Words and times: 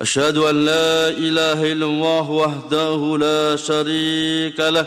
أشهد 0.00 0.36
أن 0.36 0.64
لا 0.64 1.08
إله 1.08 1.72
إلا 1.72 1.86
الله 1.86 2.30
وحده 2.30 3.00
لا 3.18 3.56
شريك 3.56 4.60
له 4.60 4.86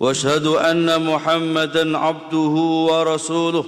وأشهد 0.00 0.46
أن 0.46 1.04
محمدا 1.04 1.98
عبده 1.98 2.54
ورسوله. 2.90 3.64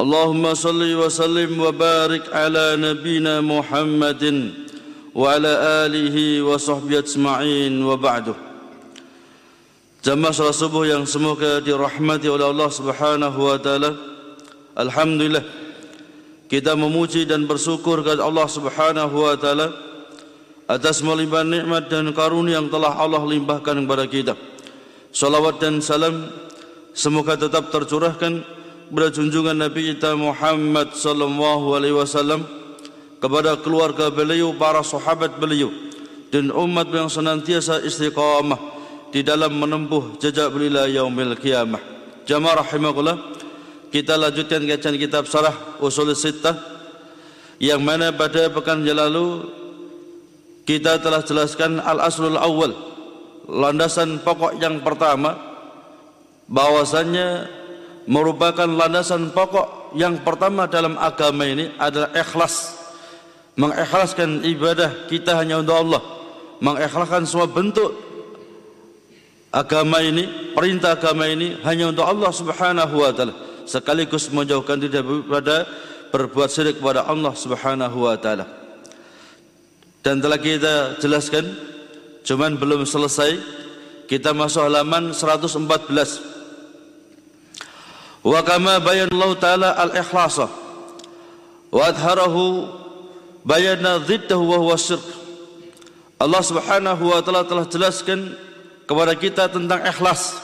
اللهم 0.00 0.54
صل 0.54 0.94
وسلم 0.94 1.60
وبارك 1.60 2.34
على 2.34 2.76
نبينا 2.76 3.40
محمد 3.40 4.24
وعلى 5.14 5.52
آله 5.86 6.42
وصحبه 6.42 6.98
أجمعين 6.98 7.84
وبعده 7.84 8.34
Jamaah 10.04 10.36
salat 10.36 10.52
subuh 10.52 10.84
yang 10.84 11.08
semoga 11.08 11.64
dirahmati 11.64 12.28
oleh 12.28 12.44
Allah 12.44 12.68
Subhanahu 12.68 13.40
wa 13.40 13.56
taala. 13.56 13.96
Alhamdulillah. 14.76 15.63
Kita 16.54 16.78
memuji 16.78 17.26
dan 17.26 17.50
bersyukur 17.50 18.06
kepada 18.06 18.22
Allah 18.22 18.46
Subhanahu 18.46 19.16
wa 19.26 19.34
taala 19.34 19.74
atas 20.70 21.02
melimpah 21.02 21.42
nikmat 21.42 21.90
dan 21.90 22.14
karunia 22.14 22.62
yang 22.62 22.70
telah 22.70 22.94
Allah 22.94 23.26
limpahkan 23.26 23.74
kepada 23.82 24.06
kita. 24.06 24.34
Salawat 25.10 25.58
dan 25.58 25.82
salam 25.82 26.30
semoga 26.94 27.34
tetap 27.34 27.74
tercurahkan 27.74 28.46
kepada 28.86 29.08
junjungan 29.10 29.66
Nabi 29.66 29.98
kita 29.98 30.14
Muhammad 30.14 30.94
sallallahu 30.94 31.74
alaihi 31.74 31.98
wasallam 31.98 32.46
kepada 33.18 33.58
keluarga 33.58 34.14
beliau, 34.14 34.54
para 34.54 34.86
sahabat 34.86 35.42
beliau 35.42 35.74
dan 36.30 36.54
umat 36.54 36.86
yang 36.94 37.10
senantiasa 37.10 37.82
istiqamah 37.82 38.58
di 39.10 39.26
dalam 39.26 39.58
menempuh 39.58 40.22
jejak 40.22 40.54
beliau 40.54 40.86
yaumil 40.86 41.34
qiyamah. 41.34 41.82
Jamaah 42.30 42.62
rahimakumullah, 42.62 43.18
kita 43.94 44.18
lanjutkan 44.18 44.66
kajian 44.66 44.98
kitab 44.98 45.30
Sarah 45.30 45.54
Usul 45.78 46.10
Sittah 46.18 46.58
yang 47.62 47.78
mana 47.78 48.10
pada 48.10 48.50
pekan 48.50 48.82
yang 48.82 48.98
lalu 48.98 49.46
kita 50.66 50.98
telah 50.98 51.22
jelaskan 51.22 51.78
al-aslul 51.78 52.34
awal 52.34 52.74
landasan 53.46 54.18
pokok 54.18 54.58
yang 54.58 54.82
pertama 54.82 55.38
bahwasannya 56.50 57.46
merupakan 58.10 58.66
landasan 58.66 59.30
pokok 59.30 59.94
yang 59.94 60.18
pertama 60.26 60.66
dalam 60.66 60.98
agama 60.98 61.46
ini 61.46 61.70
adalah 61.78 62.10
ikhlas 62.18 62.74
mengikhlaskan 63.54 64.42
ibadah 64.42 65.06
kita 65.06 65.38
hanya 65.38 65.62
untuk 65.62 65.78
Allah 65.78 66.02
mengikhlaskan 66.58 67.30
semua 67.30 67.46
bentuk 67.46 67.94
agama 69.54 70.02
ini, 70.02 70.50
perintah 70.50 70.98
agama 70.98 71.30
ini 71.30 71.62
hanya 71.62 71.94
untuk 71.94 72.02
Allah 72.02 72.34
Subhanahu 72.34 72.98
wa 72.98 73.14
taala 73.14 73.43
sekaligus 73.64 74.28
menjauhkan 74.30 74.80
diri 74.80 75.00
daripada 75.00 75.66
berbuat 76.14 76.48
syirik 76.48 76.78
kepada 76.78 77.04
Allah 77.08 77.34
Subhanahu 77.34 78.06
wa 78.06 78.14
taala. 78.14 78.46
Dan 80.04 80.20
telah 80.20 80.38
kita 80.38 81.00
jelaskan 81.00 81.56
cuman 82.22 82.60
belum 82.60 82.84
selesai 82.84 83.40
kita 84.06 84.36
masuk 84.36 84.68
halaman 84.68 85.10
114. 85.16 85.64
Wa 88.24 88.40
kama 88.44 88.80
Allah 88.80 89.32
taala 89.36 89.70
al-ikhlasa 89.80 90.48
wa 91.74 91.82
adharahu 91.88 92.68
bayana 93.42 94.00
dhiddahu 94.00 94.44
wa 94.54 94.58
huwa 94.60 94.78
syirk. 94.78 95.02
Allah 96.20 96.40
Subhanahu 96.40 97.10
wa 97.10 97.20
taala 97.20 97.44
telah 97.44 97.66
jelaskan 97.68 98.38
kepada 98.84 99.12
kita 99.16 99.48
tentang 99.50 99.82
ikhlas. 99.84 100.36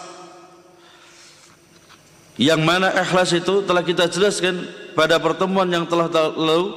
Yang 2.41 2.61
mana 2.65 2.89
ikhlas 2.97 3.37
itu 3.37 3.61
telah 3.69 3.85
kita 3.85 4.09
jelaskan 4.09 4.65
pada 4.97 5.21
pertemuan 5.21 5.69
yang 5.69 5.85
telah 5.85 6.09
lalu 6.33 6.73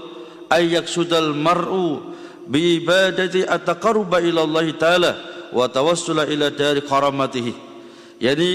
ayyak 0.52 0.92
sudal 0.92 1.32
mar'u 1.32 2.04
bi 2.44 2.84
ibadati 2.84 3.48
at-taqarruba 3.48 4.20
ila 4.28 4.44
Allah 4.44 4.68
taala 4.76 5.12
wa 5.56 5.64
tawassula 5.72 6.28
ila 6.28 6.52
dari 6.52 6.84
karamatihi. 6.84 7.54
Yani 8.20 8.50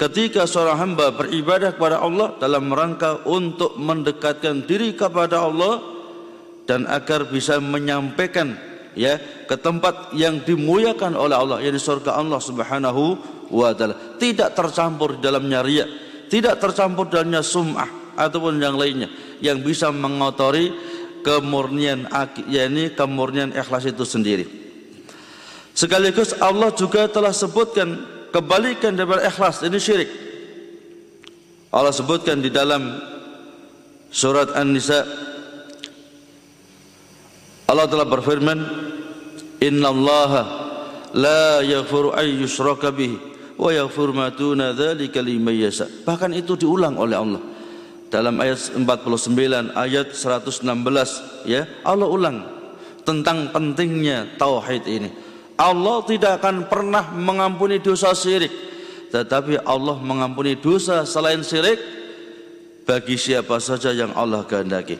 ketika 0.00 0.48
seorang 0.48 0.80
hamba 0.80 1.12
beribadah 1.12 1.76
kepada 1.76 2.00
Allah 2.00 2.40
dalam 2.40 2.72
rangka 2.72 3.28
untuk 3.28 3.76
mendekatkan 3.76 4.64
diri 4.64 4.96
kepada 4.96 5.44
Allah 5.44 5.84
dan 6.64 6.88
agar 6.88 7.28
bisa 7.28 7.60
menyampaikan 7.60 8.56
ya 8.96 9.20
ke 9.44 9.56
tempat 9.60 10.16
yang 10.16 10.40
dimuliakan 10.40 11.12
oleh 11.12 11.36
Allah 11.36 11.60
yakni 11.60 11.76
surga 11.76 12.16
Allah 12.16 12.40
Subhanahu 12.40 13.02
wa 13.52 13.68
taala 13.76 14.16
tidak 14.16 14.56
tercampur 14.56 15.20
dalamnya 15.20 15.60
riya 15.60 15.86
tidak 16.34 16.58
tercampur 16.58 17.06
dalamnya 17.06 17.46
sum'ah 17.46 18.18
ataupun 18.18 18.58
yang 18.58 18.74
lainnya 18.74 19.06
yang 19.38 19.62
bisa 19.62 19.94
mengotori 19.94 20.74
kemurnian 21.22 22.10
yakni 22.50 22.90
kemurnian 22.90 23.54
ikhlas 23.54 23.86
itu 23.86 24.02
sendiri. 24.02 24.42
Sekaligus 25.78 26.34
Allah 26.42 26.74
juga 26.74 27.06
telah 27.06 27.30
sebutkan 27.30 28.02
kebalikan 28.34 28.98
daripada 28.98 29.30
ikhlas 29.30 29.62
ini 29.62 29.78
syirik. 29.78 30.10
Allah 31.70 31.94
sebutkan 31.94 32.42
di 32.42 32.50
dalam 32.50 32.98
surat 34.10 34.50
An-Nisa 34.58 35.06
Allah 37.70 37.86
telah 37.86 38.06
berfirman 38.10 38.58
Inna 39.62 39.90
la 41.14 41.62
yaghfiru 41.62 42.10
ay 42.10 42.42
yushraka 42.42 42.90
bihi 42.90 43.33
wa 43.58 44.28
duna 44.30 44.74
dzalika 44.74 45.22
liman 45.22 45.54
yasha. 45.54 45.86
Bahkan 45.86 46.34
itu 46.34 46.58
diulang 46.58 46.98
oleh 46.98 47.16
Allah. 47.18 47.42
Dalam 48.10 48.38
ayat 48.38 48.78
49 48.78 49.74
ayat 49.74 50.14
116 50.14 50.62
ya, 51.50 51.66
Allah 51.82 52.06
ulang 52.06 52.46
tentang 53.02 53.50
pentingnya 53.50 54.38
tauhid 54.38 54.84
ini. 54.86 55.10
Allah 55.54 56.02
tidak 56.06 56.42
akan 56.42 56.66
pernah 56.66 57.14
mengampuni 57.14 57.78
dosa 57.78 58.10
syirik, 58.14 58.50
tetapi 59.10 59.62
Allah 59.62 59.98
mengampuni 59.98 60.58
dosa 60.58 61.06
selain 61.06 61.42
syirik 61.42 61.78
bagi 62.86 63.14
siapa 63.18 63.58
saja 63.62 63.90
yang 63.94 64.14
Allah 64.14 64.42
kehendaki. 64.46 64.98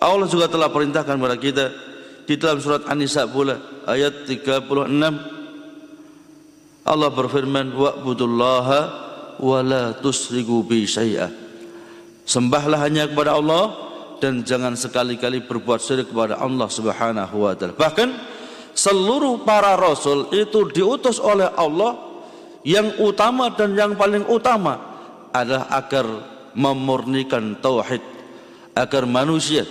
Allah 0.00 0.24
juga 0.28 0.48
telah 0.48 0.72
perintahkan 0.72 1.16
kepada 1.16 1.36
kita 1.36 1.66
di 2.24 2.34
dalam 2.40 2.56
surat 2.60 2.88
An-Nisa 2.88 3.28
pula 3.28 3.84
ayat 3.84 4.24
36 4.24 5.39
Allah 6.84 7.10
berfirman 7.12 7.76
wa'budullaha 7.76 8.80
wa 9.40 9.58
la 9.60 9.92
tusriku 9.96 10.64
bi 10.64 10.88
Sembahlah 12.24 12.78
hanya 12.86 13.10
kepada 13.10 13.36
Allah 13.36 13.74
dan 14.22 14.44
jangan 14.44 14.76
sekali-kali 14.76 15.48
berbuat 15.48 15.80
syirik 15.80 16.12
kepada 16.12 16.38
Allah 16.38 16.68
Subhanahu 16.68 17.36
wa 17.42 17.52
taala. 17.56 17.74
Bahkan 17.74 18.08
seluruh 18.76 19.42
para 19.42 19.74
rasul 19.74 20.28
itu 20.30 20.68
diutus 20.70 21.18
oleh 21.18 21.48
Allah 21.56 21.96
yang 22.62 23.00
utama 23.00 23.50
dan 23.56 23.72
yang 23.72 23.96
paling 23.96 24.28
utama 24.28 24.76
adalah 25.32 25.72
agar 25.72 26.06
memurnikan 26.52 27.56
tauhid 27.58 28.02
agar 28.76 29.02
manusia 29.08 29.64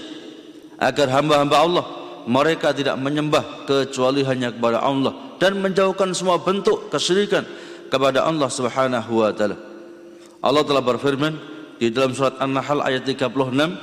agar 0.79 1.11
hamba-hamba 1.11 1.57
Allah 1.59 1.85
mereka 2.25 2.71
tidak 2.71 2.95
menyembah 2.97 3.67
kecuali 3.67 4.23
hanya 4.23 4.49
kepada 4.49 4.81
Allah 4.81 5.28
dan 5.39 5.57
menjauhkan 5.63 6.11
semua 6.11 6.37
bentuk 6.37 6.91
kesyirikan 6.91 7.47
kepada 7.89 8.27
Allah 8.27 8.51
Subhanahu 8.51 9.23
wa 9.23 9.31
taala. 9.33 9.57
Allah 10.39 10.63
telah 10.63 10.83
berfirman 10.83 11.33
di 11.79 11.89
dalam 11.89 12.11
surat 12.11 12.37
An-Nahl 12.39 12.83
ayat 12.83 13.07
36, 13.07 13.75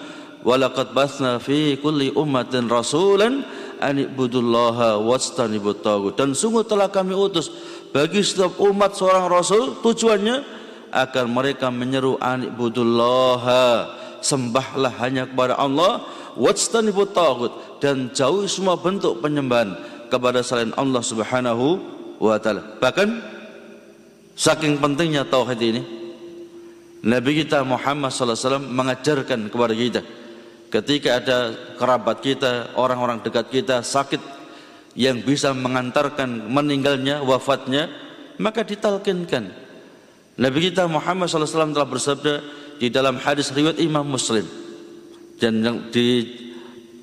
"Walaqad 0.45 0.93
basna 0.93 1.41
fi 1.41 1.77
kulli 1.81 2.13
ummatin 2.13 2.69
rasulan 2.69 3.43
an 3.81 3.97
ibudullaha 3.97 5.01
wastanibut 5.01 5.81
tagut." 5.81 6.15
Dan 6.17 6.37
sungguh 6.37 6.65
telah 6.65 6.93
kami 6.93 7.17
utus 7.17 7.51
bagi 7.91 8.21
setiap 8.21 8.57
umat 8.61 8.97
seorang 8.97 9.27
rasul 9.33 9.81
tujuannya 9.81 10.45
agar 10.93 11.25
mereka 11.29 11.69
menyeru 11.69 12.17
an 12.21 12.47
ibudullaha, 12.47 13.91
sembahlah 14.21 14.93
hanya 15.03 15.29
kepada 15.29 15.61
Allah 15.61 16.05
wajtanibu 16.37 17.09
tagut 17.11 17.53
dan 17.81 18.13
jauhi 18.13 18.47
semua 18.47 18.77
bentuk 18.77 19.19
penyembahan 19.25 19.96
kepada 20.09 20.41
selain 20.43 20.73
Allah 20.77 21.03
Subhanahu 21.03 21.67
wa 22.23 22.37
taala. 22.41 22.79
Bahkan 22.81 23.09
saking 24.37 24.81
pentingnya 24.81 25.25
tauhid 25.27 25.61
ini 25.61 25.83
Nabi 27.07 27.45
kita 27.45 27.63
Muhammad 27.63 28.11
sallallahu 28.11 28.35
alaihi 28.35 28.49
wasallam 28.49 28.69
mengajarkan 28.73 29.41
kepada 29.53 29.75
kita 29.77 30.03
ketika 30.71 31.23
ada 31.23 31.39
kerabat 31.79 32.21
kita, 32.21 32.75
orang-orang 32.75 33.23
dekat 33.23 33.47
kita 33.51 33.81
sakit 33.81 34.19
yang 34.97 35.21
bisa 35.23 35.53
mengantarkan 35.53 36.49
meninggalnya, 36.51 37.21
wafatnya, 37.23 37.89
maka 38.41 38.65
ditalkinkan. 38.65 39.53
Nabi 40.37 40.69
kita 40.69 40.85
Muhammad 40.85 41.33
SAW 41.33 41.73
telah 41.73 41.89
bersabda 41.89 42.35
di 42.77 42.93
dalam 42.93 43.17
hadis 43.17 43.49
riwayat 43.57 43.81
Imam 43.81 44.05
Muslim 44.05 44.45
dan 45.41 45.65
di 45.89 46.29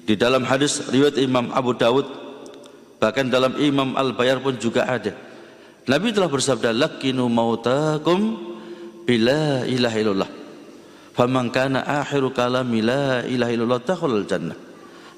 di 0.06 0.14
dalam 0.14 0.46
hadis 0.46 0.86
riwayat 0.94 1.18
Imam 1.18 1.50
Abu 1.50 1.74
Dawud 1.74 2.06
bahkan 3.04 3.28
dalam 3.28 3.60
Imam 3.60 4.00
Al 4.00 4.16
Bayar 4.16 4.40
pun 4.40 4.56
juga 4.56 4.88
ada. 4.88 5.12
Nabi 5.92 6.16
telah 6.16 6.32
bersabda 6.32 6.72
lakinu 6.72 7.28
mautakum 7.28 8.40
bila 9.04 9.68
ilaha 9.68 9.98
illallah. 10.00 10.32
Faman 11.12 11.52
kana 11.52 11.84
akhiru 11.84 12.32
kalami 12.32 12.80
la 12.80 13.28
ilaha 13.28 13.52
illallah 13.52 14.24
jannah. 14.24 14.56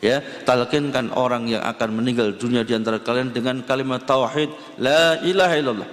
Ya, 0.01 0.25
talkinkan 0.41 1.13
orang 1.13 1.45
yang 1.45 1.61
akan 1.61 2.01
meninggal 2.01 2.33
dunia 2.33 2.65
di 2.65 2.73
antara 2.73 2.97
kalian 2.97 3.29
dengan 3.29 3.61
kalimat 3.61 4.01
tauhid 4.01 4.49
la 4.81 5.21
ilaha 5.21 5.53
illallah. 5.53 5.89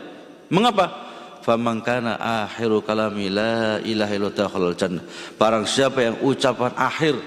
Mengapa? 0.48 0.86
Faman 1.44 1.84
kana 1.84 2.16
akhiru 2.16 2.80
kalami 2.80 3.28
la 3.28 3.84
ilaha 3.84 4.12
illallah 4.16 4.72
jannah. 4.80 5.04
Barang 5.36 5.68
siapa 5.68 6.00
yang 6.00 6.16
ucapan 6.24 6.72
akhir 6.72 7.20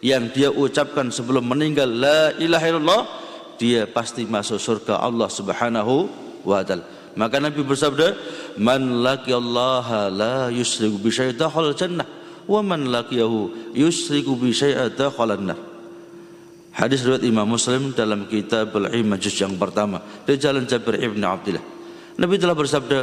yang 0.00 0.32
dia 0.32 0.48
ucapkan 0.48 1.12
sebelum 1.12 1.44
meninggal 1.44 1.92
la 1.92 2.32
ilaha 2.40 2.66
illallah 2.72 3.02
dia 3.58 3.84
pasti 3.90 4.24
masuk 4.24 4.56
surga 4.56 5.02
Allah 5.02 5.26
Subhanahu 5.26 6.08
wa 6.46 6.62
taala. 6.62 6.86
Maka 7.18 7.42
Nabi 7.42 7.66
bersabda, 7.66 8.14
"Man 8.62 9.02
laqiyallaha 9.02 10.06
la 10.14 10.36
yusriku 10.54 11.02
bi 11.02 11.10
syai'in 11.10 11.34
dakhala 11.34 11.74
jannah 11.74 12.06
wa 12.46 12.62
man 12.62 12.86
laqiyahu 12.86 13.74
yusriku 13.74 14.38
bi 14.38 14.54
syai'in 14.54 14.94
dakhala 14.94 15.34
nar." 15.34 15.58
Hadis 16.78 17.02
riwayat 17.02 17.26
Imam 17.26 17.50
Muslim 17.50 17.90
dalam 17.90 18.30
kitab 18.30 18.70
Al-Iman 18.78 19.18
juz 19.18 19.34
yang 19.34 19.58
pertama 19.58 19.98
dari 20.22 20.38
jalan 20.38 20.62
Jabir 20.62 21.02
ibn 21.02 21.18
Abdullah. 21.26 21.64
Nabi 22.14 22.38
telah 22.38 22.54
bersabda, 22.54 22.98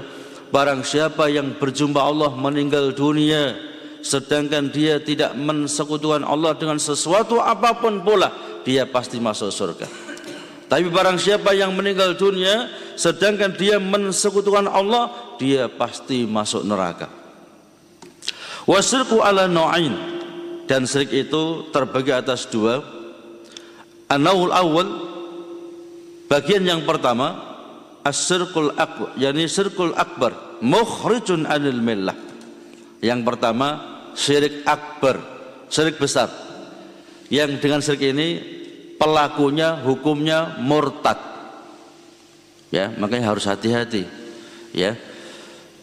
barang 0.47 0.87
siapa 0.87 1.27
yang 1.27 1.59
berjumpa 1.59 1.99
Allah 1.99 2.31
meninggal 2.39 2.95
dunia 2.95 3.51
sedangkan 3.99 4.69
dia 4.69 5.01
tidak 5.03 5.35
mensekutukan 5.35 6.23
Allah 6.23 6.55
dengan 6.55 6.77
sesuatu 6.77 7.41
apa 7.41 7.75
pun 7.75 7.99
pula, 8.05 8.31
dia 8.61 8.85
pasti 8.87 9.17
masuk 9.17 9.49
surga. 9.49 10.04
Tapi 10.65 10.89
barang 10.89 11.21
siapa 11.21 11.53
yang 11.53 11.77
meninggal 11.77 12.17
dunia 12.17 12.69
sedangkan 12.97 13.53
dia 13.53 13.77
mensekutukan 13.77 14.65
Allah, 14.65 15.35
dia 15.37 15.69
pasti 15.69 16.25
masuk 16.25 16.65
neraka. 16.65 17.05
Wasirku 18.65 19.21
ala 19.21 19.45
nu'ain 19.45 19.93
dan 20.65 20.89
syirik 20.89 21.29
itu 21.29 21.69
terbagi 21.69 22.09
atas 22.09 22.49
dua. 22.49 22.81
Anaul 24.09 24.53
awal 24.53 24.89
bagian 26.25 26.65
yang 26.65 26.81
pertama 26.81 27.37
as-sirkul 28.01 28.73
akbar, 28.73 29.13
yakni 29.17 29.45
sirkul 29.45 29.93
akbar, 29.93 30.57
mukhrijun 30.65 31.45
anil 31.45 31.77
millah. 31.77 32.17
Yang 33.05 33.21
pertama 33.21 33.67
syirik 34.17 34.65
akbar, 34.65 35.21
syirik 35.69 36.01
besar. 36.01 36.29
Yang 37.29 37.61
dengan 37.61 37.81
syirik 37.85 38.01
ini 38.17 38.27
pelakunya 38.99 39.79
hukumnya 39.83 40.59
murtad. 40.59 41.17
Ya 42.73 42.91
makanya 42.95 43.31
harus 43.35 43.47
hati-hati. 43.47 44.03
Ya 44.75 44.99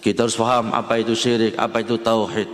kita 0.03 0.27
harus 0.27 0.37
paham 0.37 0.75
apa 0.75 1.01
itu 1.01 1.15
syirik 1.17 1.57
apa 1.57 1.81
itu 1.81 1.97
tauhid. 1.97 2.51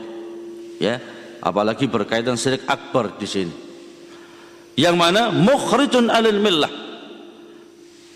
Ya 0.78 1.02
apalagi 1.42 1.90
berkaitan 1.90 2.38
syirik 2.38 2.66
akbar 2.68 3.16
di 3.18 3.26
sini. 3.26 3.54
Yang 4.78 4.94
mana 4.94 5.34
mukhrijun 5.34 6.06
alil 6.06 6.38
millah. 6.38 6.70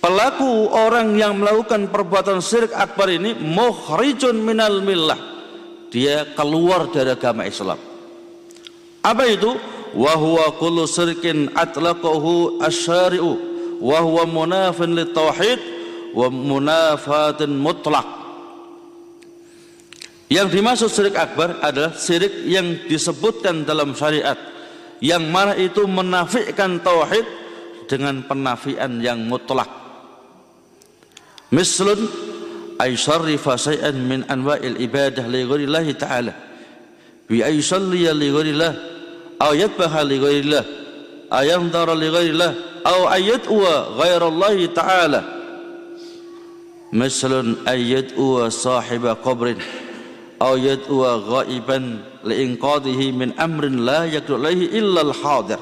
Pelaku 0.02 0.66
orang 0.70 1.14
yang 1.14 1.38
melakukan 1.38 1.90
perbuatan 1.90 2.42
syirik 2.42 2.74
akbar 2.74 3.10
ini 3.10 3.34
mukhrijun 3.38 4.38
minal 4.38 4.82
millah. 4.82 5.18
Dia 5.90 6.34
keluar 6.34 6.90
dari 6.90 7.14
agama 7.14 7.46
Islam. 7.46 7.78
Apa 9.02 9.26
itu 9.26 9.58
wa 9.92 10.12
huwa 10.16 10.52
kullu 10.56 10.88
sirkin 10.88 11.52
atlaqahu 11.52 12.60
asyari'u. 12.60 13.32
Wa 13.82 13.98
huwa 13.98 14.24
munafin 14.30 14.94
wa 16.12 16.26
munafatin 16.28 17.56
mutlak. 17.56 18.06
Yang 20.32 20.48
dimaksud 20.56 20.88
syirik 20.88 21.16
akbar 21.18 21.60
adalah 21.60 21.92
syirik 21.92 22.32
yang 22.48 22.88
disebutkan 22.88 23.68
dalam 23.68 23.92
syariat. 23.92 24.38
Yang 25.02 25.24
mana 25.28 25.52
itu 25.58 25.82
menafikan 25.84 26.80
tauhid 26.80 27.26
dengan 27.90 28.24
penafian 28.24 29.02
yang 29.02 29.20
mutlak. 29.28 29.68
Mislun 31.52 32.08
ay 32.80 32.96
syarrifa 32.96 33.60
syai'an 33.60 33.92
min 33.98 34.24
anwa'il 34.24 34.80
ibadah 34.80 35.26
li 35.28 35.44
ghairillahi 35.44 35.92
ta'ala. 36.00 36.32
Bi 37.28 37.44
ay 37.44 37.60
li 37.60 38.28
ghairillah 38.32 38.91
au 39.42 39.52
yadbaha 39.58 40.06
li 40.06 40.16
ghairillah 40.22 40.64
ayandhara 41.34 41.98
li 41.98 42.08
ghairillah 42.14 42.52
au 42.86 43.00
ayad'uwa 43.10 43.98
ghairallahi 43.98 44.70
ta'ala. 44.70 45.20
Mislun 46.92 47.58
ayad'uwa 47.66 48.52
sahiba 48.52 49.18
qabrin 49.18 49.58
au 50.38 50.54
yad'uwa 50.54 51.18
ghaiban 51.26 52.04
li 52.22 52.34
inqadhihi 52.46 53.14
min 53.16 53.34
amrin 53.34 53.82
la 53.82 54.06
yaqdu 54.06 54.38
alaihi 54.38 54.70
illa 54.78 55.00
al-hadir. 55.08 55.60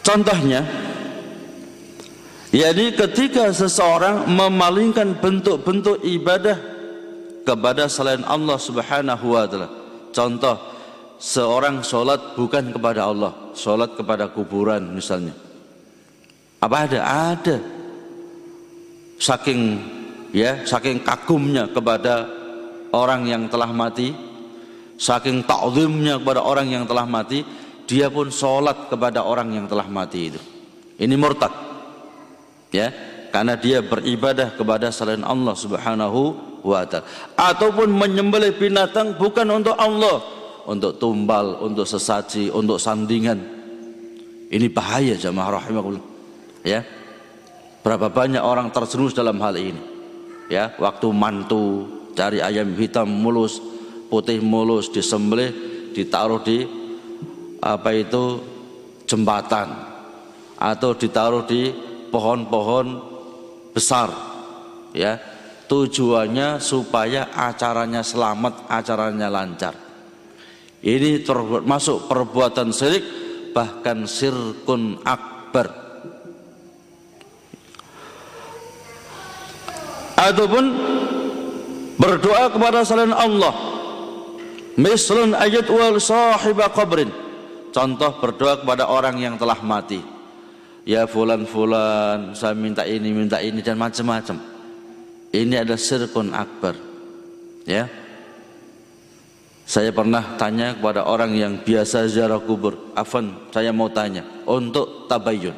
Contohnya 0.00 0.64
yakni 2.54 2.96
ketika 2.96 3.52
seseorang 3.52 4.24
memalingkan 4.24 5.20
bentuk-bentuk 5.20 6.00
ibadah 6.00 6.56
kepada 7.44 7.88
selain 7.92 8.24
Allah 8.24 8.56
Subhanahu 8.56 9.36
wa 9.36 9.44
taala. 9.44 9.77
Contoh, 10.10 10.56
seorang 11.18 11.82
sholat 11.82 12.38
bukan 12.38 12.70
kepada 12.70 13.10
Allah, 13.10 13.52
sholat 13.52 13.98
kepada 13.98 14.30
kuburan 14.30 14.94
misalnya. 14.94 15.34
Apa 16.58 16.86
ada? 16.86 17.00
Ada. 17.34 17.56
Saking 19.18 19.60
ya, 20.30 20.62
saking 20.62 21.02
kagumnya 21.02 21.66
kepada 21.70 22.26
orang 22.94 23.26
yang 23.26 23.50
telah 23.50 23.70
mati, 23.70 24.14
saking 24.94 25.42
ta'zimnya 25.42 26.22
kepada 26.22 26.40
orang 26.42 26.70
yang 26.70 26.84
telah 26.86 27.04
mati, 27.04 27.42
dia 27.88 28.06
pun 28.08 28.30
sholat 28.30 28.86
kepada 28.86 29.26
orang 29.26 29.54
yang 29.54 29.66
telah 29.66 29.86
mati 29.90 30.20
itu. 30.30 30.40
Ini 30.98 31.14
murtad. 31.18 31.50
Ya, 32.68 32.92
karena 33.32 33.56
dia 33.56 33.80
beribadah 33.80 34.52
kepada 34.52 34.92
selain 34.92 35.24
Allah 35.24 35.56
Subhanahu 35.56 36.47
wa 36.64 36.82
ta'ala. 36.86 37.06
Ataupun 37.34 37.90
menyembelih 37.90 38.56
binatang 38.56 39.18
bukan 39.18 39.46
untuk 39.50 39.76
Allah 39.78 40.38
untuk 40.68 41.00
tumbal, 41.00 41.64
untuk 41.64 41.88
sesaji, 41.88 42.52
untuk 42.52 42.76
sandingan. 42.76 43.40
Ini 44.52 44.68
bahaya 44.68 45.16
jamaah 45.16 45.64
rahimahullah 45.64 46.04
ya. 46.64 46.84
Berapa 47.80 48.12
banyak 48.12 48.44
orang 48.44 48.68
terjerumus 48.68 49.16
dalam 49.16 49.40
hal 49.40 49.56
ini? 49.56 49.80
Ya 50.52 50.76
waktu 50.76 51.08
mantu 51.08 51.88
cari 52.12 52.44
ayam 52.44 52.76
hitam 52.76 53.08
mulus 53.08 53.60
putih 54.12 54.44
mulus 54.44 54.92
disembelih 54.92 55.52
ditaruh 55.96 56.44
di 56.44 56.68
apa 57.64 57.96
itu 57.96 58.44
jembatan. 59.08 59.88
Atau 60.58 60.92
ditaruh 60.92 61.48
di 61.48 61.72
pohon-pohon 62.12 62.86
besar. 63.72 64.12
Ya 64.92 65.16
tujuannya 65.68 66.58
supaya 66.58 67.30
acaranya 67.30 68.00
selamat, 68.00 68.66
acaranya 68.66 69.28
lancar. 69.28 69.76
Ini 70.80 71.22
termasuk 71.22 72.08
perbuatan 72.08 72.72
syirik 72.72 73.04
bahkan 73.52 74.08
sirkun 74.08 74.98
akbar. 75.04 75.68
Ataupun 80.18 80.64
berdoa 82.00 82.50
kepada 82.50 82.82
selain 82.82 83.14
Allah. 83.14 83.54
Mislun 84.78 85.34
ayat 85.34 85.66
wal 85.70 85.98
sahiba 85.98 86.70
qabrin. 86.70 87.10
Contoh 87.74 88.18
berdoa 88.22 88.62
kepada 88.62 88.86
orang 88.88 89.18
yang 89.18 89.34
telah 89.36 89.58
mati. 89.62 90.00
Ya 90.88 91.04
fulan 91.04 91.44
fulan, 91.44 92.32
saya 92.32 92.56
minta 92.56 92.86
ini, 92.86 93.12
minta 93.12 93.42
ini 93.42 93.60
dan 93.60 93.76
macam-macam 93.76 94.57
ini 95.32 95.54
adalah 95.58 95.80
sirkun 95.80 96.32
akbar 96.32 96.74
ya 97.68 97.88
saya 99.68 99.92
pernah 99.92 100.36
tanya 100.40 100.72
kepada 100.76 101.04
orang 101.04 101.36
yang 101.36 101.60
biasa 101.60 102.08
ziarah 102.08 102.40
kubur 102.40 102.96
Afan 102.96 103.52
saya 103.52 103.72
mau 103.74 103.92
tanya 103.92 104.24
untuk 104.48 105.10
tabayun 105.10 105.56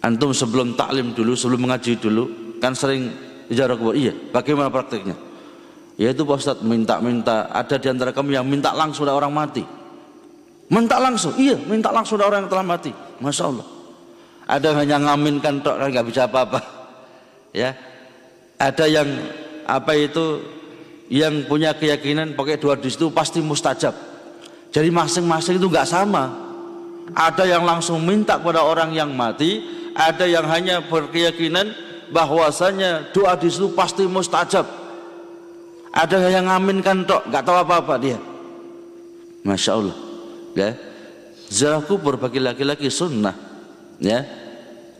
antum 0.00 0.32
sebelum 0.32 0.72
taklim 0.78 1.12
dulu 1.12 1.36
sebelum 1.36 1.68
mengaji 1.68 2.00
dulu 2.00 2.56
kan 2.62 2.72
sering 2.72 3.12
ziarah 3.52 3.76
kubur 3.76 3.92
iya 3.92 4.16
bagaimana 4.32 4.72
praktiknya 4.72 5.28
Yaitu 5.98 6.22
Pak 6.22 6.38
Ustadz 6.38 6.62
minta-minta, 6.62 7.50
ada 7.50 7.74
di 7.74 7.90
antara 7.90 8.14
kamu 8.14 8.38
yang 8.38 8.46
minta 8.46 8.70
langsung 8.70 9.02
dari 9.02 9.18
orang 9.18 9.34
mati. 9.34 9.66
Minta 10.70 10.94
langsung, 11.02 11.34
iya 11.34 11.58
minta 11.58 11.90
langsung 11.90 12.22
dari 12.22 12.30
orang 12.30 12.46
yang 12.46 12.50
telah 12.54 12.62
mati. 12.62 12.94
Masya 13.18 13.44
Allah. 13.50 13.66
Ada 14.46 14.68
hanya 14.78 14.96
ngaminkan 15.02 15.58
tok, 15.58 15.74
nggak 15.74 16.06
bisa 16.06 16.30
apa-apa. 16.30 16.62
Ya, 17.50 17.74
ada 18.58 18.84
yang 18.90 19.06
apa 19.64 19.94
itu 19.94 20.42
yang 21.08 21.46
punya 21.48 21.72
keyakinan 21.72 22.34
pakai 22.34 22.58
dua 22.60 22.76
di 22.76 22.90
situ 22.90 23.08
pasti 23.14 23.38
mustajab. 23.40 23.94
Jadi 24.74 24.92
masing-masing 24.92 25.56
itu 25.56 25.70
nggak 25.70 25.88
sama. 25.88 26.28
Ada 27.16 27.48
yang 27.48 27.64
langsung 27.64 28.04
minta 28.04 28.36
kepada 28.36 28.60
orang 28.60 28.92
yang 28.92 29.08
mati, 29.16 29.64
ada 29.96 30.28
yang 30.28 30.44
hanya 30.44 30.84
berkeyakinan 30.84 31.72
bahwasanya 32.12 33.08
doa 33.16 33.32
di 33.40 33.48
situ 33.48 33.72
pasti 33.72 34.04
mustajab. 34.04 34.68
Ada 35.88 36.28
yang 36.28 36.52
ngaminkan 36.52 37.08
tok, 37.08 37.32
nggak 37.32 37.42
tahu 37.48 37.56
apa-apa 37.64 37.94
dia. 37.96 38.20
Masya 39.40 39.70
Allah. 39.72 39.96
Ya. 40.52 40.70
Ziarah 41.48 41.80
kubur 41.80 42.20
bagi 42.20 42.44
laki-laki 42.44 42.92
sunnah. 42.92 43.32
Ya. 43.96 44.28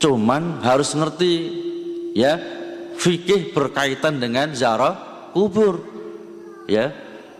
Cuman 0.00 0.64
harus 0.64 0.96
ngerti 0.96 1.32
ya 2.16 2.40
fikih 2.98 3.54
berkaitan 3.54 4.18
dengan 4.18 4.50
ziarah 4.52 5.30
kubur. 5.32 5.80
Ya. 6.66 6.92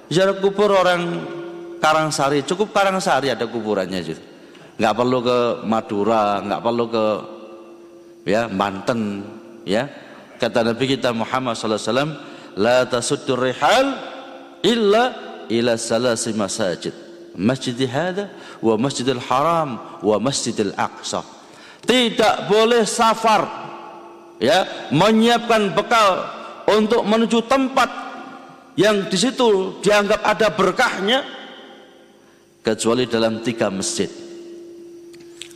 Ziarah 0.09 0.39
kubur 0.39 0.73
orang 0.73 1.37
Karangsari, 1.79 2.43
cukup 2.43 2.75
Karangsari 2.75 3.31
ada 3.31 3.47
kuburannya 3.47 4.03
juga. 4.03 4.23
Nggak 4.79 4.95
perlu 4.95 5.19
ke 5.23 5.39
Madura, 5.67 6.43
nggak 6.43 6.63
perlu 6.63 6.85
ke 6.91 7.07
ya 8.27 8.51
Banten, 8.51 9.23
ya 9.69 9.85
kata 10.39 10.63
Nabi 10.63 10.85
kita 10.97 11.11
Muhammad 11.11 11.59
sallallahu 11.59 11.83
alaihi 11.83 11.93
wasallam 11.93 12.13
la 12.57 12.79
tasuddur 12.87 13.43
rihal 13.43 13.87
illa 14.63 15.05
ila 15.51 15.75
salasi 15.75 16.33
masajid 16.33 16.95
masjid 17.35 17.75
hada 17.91 18.31
wa 18.63 18.75
masjidil 18.79 19.23
haram 19.23 19.99
wa 20.01 20.17
masjidil 20.23 20.73
aqsa 20.79 21.27
tidak 21.85 22.47
boleh 22.47 22.87
safar 22.87 23.68
ya 24.39 24.89
menyiapkan 24.95 25.75
bekal 25.75 26.27
untuk 26.71 27.03
menuju 27.07 27.45
tempat 27.47 27.91
yang 28.79 29.11
di 29.11 29.19
situ 29.19 29.83
dianggap 29.83 30.23
ada 30.23 30.49
berkahnya 30.55 31.27
kecuali 32.63 33.11
dalam 33.11 33.43
tiga 33.43 33.71
masjid. 33.71 34.07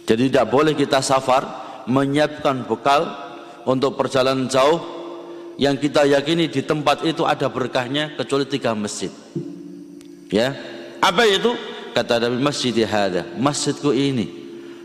Jadi 0.03 0.29
tidak 0.29 0.51
boleh 0.51 0.75
kita 0.75 0.99
safar 0.99 1.47
menyiapkan 1.87 2.67
bekal 2.67 3.07
untuk 3.63 3.95
perjalanan 3.95 4.51
jauh 4.51 4.83
yang 5.61 5.79
kita 5.79 6.03
yakini 6.09 6.51
di 6.51 6.67
tempat 6.67 7.07
itu 7.07 7.23
ada 7.23 7.47
berkahnya 7.47 8.19
kecuali 8.19 8.49
tiga 8.49 8.75
masjid. 8.75 9.13
Ya 10.33 10.57
apa 10.99 11.23
itu? 11.29 11.55
Kata 11.93 12.17
Nabi 12.17 12.41
masjid 12.41 12.73
hada 12.89 13.29
masjidku 13.37 13.93
ini. 13.93 14.43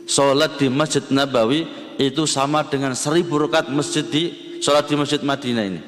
Sholat 0.08 0.60
di 0.60 0.68
masjid 0.72 1.04
Nabawi 1.12 1.68
itu 1.98 2.24
sama 2.30 2.66
dengan 2.66 2.94
seribu 2.94 3.42
rakaat 3.42 3.70
masjid 3.74 4.06
di 4.06 4.24
sholat 4.62 4.86
di 4.86 4.96
masjid 4.98 5.22
Madinah 5.22 5.66
ini 5.66 5.82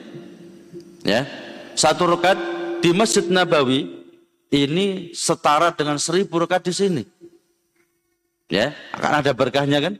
ya 1.05 1.25
satu 1.73 2.09
rakaat 2.09 2.37
di 2.83 2.89
masjid 2.93 3.25
Nabawi 3.29 3.87
ini 4.49 5.13
setara 5.13 5.69
dengan 5.73 6.01
seribu 6.01 6.41
rakaat 6.41 6.65
di 6.65 6.73
sini 6.73 7.03
ya 8.49 8.73
akan 8.97 9.21
ada 9.21 9.31
berkahnya 9.31 9.79
kan 9.79 9.93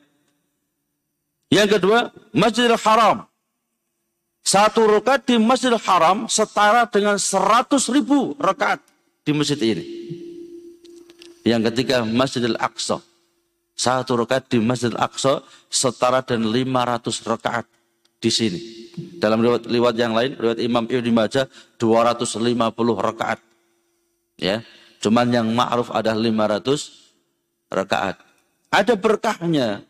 yang 1.50 1.66
kedua, 1.66 2.13
Masjidil 2.30 2.78
Haram. 2.78 3.25
Satu 4.46 4.86
rakaat 4.86 5.25
di 5.25 5.42
Masjidil 5.42 5.82
Haram 5.82 6.30
setara 6.30 6.86
dengan 6.86 7.18
seratus 7.18 7.89
ribu 7.89 8.38
rakaat 8.38 8.80
di 9.25 9.34
masjid 9.34 9.58
ini. 9.58 9.86
Yang 11.42 11.74
ketiga, 11.74 12.06
Masjidil 12.06 12.58
Aqsa. 12.62 13.01
Satu 13.79 14.19
rakaat 14.19 14.51
di 14.51 14.59
Masjidil 14.59 15.00
Aqsa 15.00 15.39
setara 15.71 16.19
lima 16.36 16.83
ratus 16.83 17.24
rakaat 17.24 17.63
di 18.19 18.27
sini. 18.27 18.59
Dalam 19.24 19.39
riwayat, 19.39 19.63
riwayat 19.71 19.95
yang 19.95 20.12
lain, 20.12 20.36
riwayat 20.36 20.59
Imam 20.59 20.83
Ibnu 20.83 21.15
Majah 21.15 21.48
250 21.79 22.59
rakaat. 23.00 23.39
Ya, 24.36 24.67
cuman 25.00 25.31
yang 25.31 25.48
ma'ruf 25.55 25.95
ada 25.95 26.12
500 26.12 27.71
rakaat. 27.71 28.19
Ada 28.67 29.00
berkahnya 29.00 29.88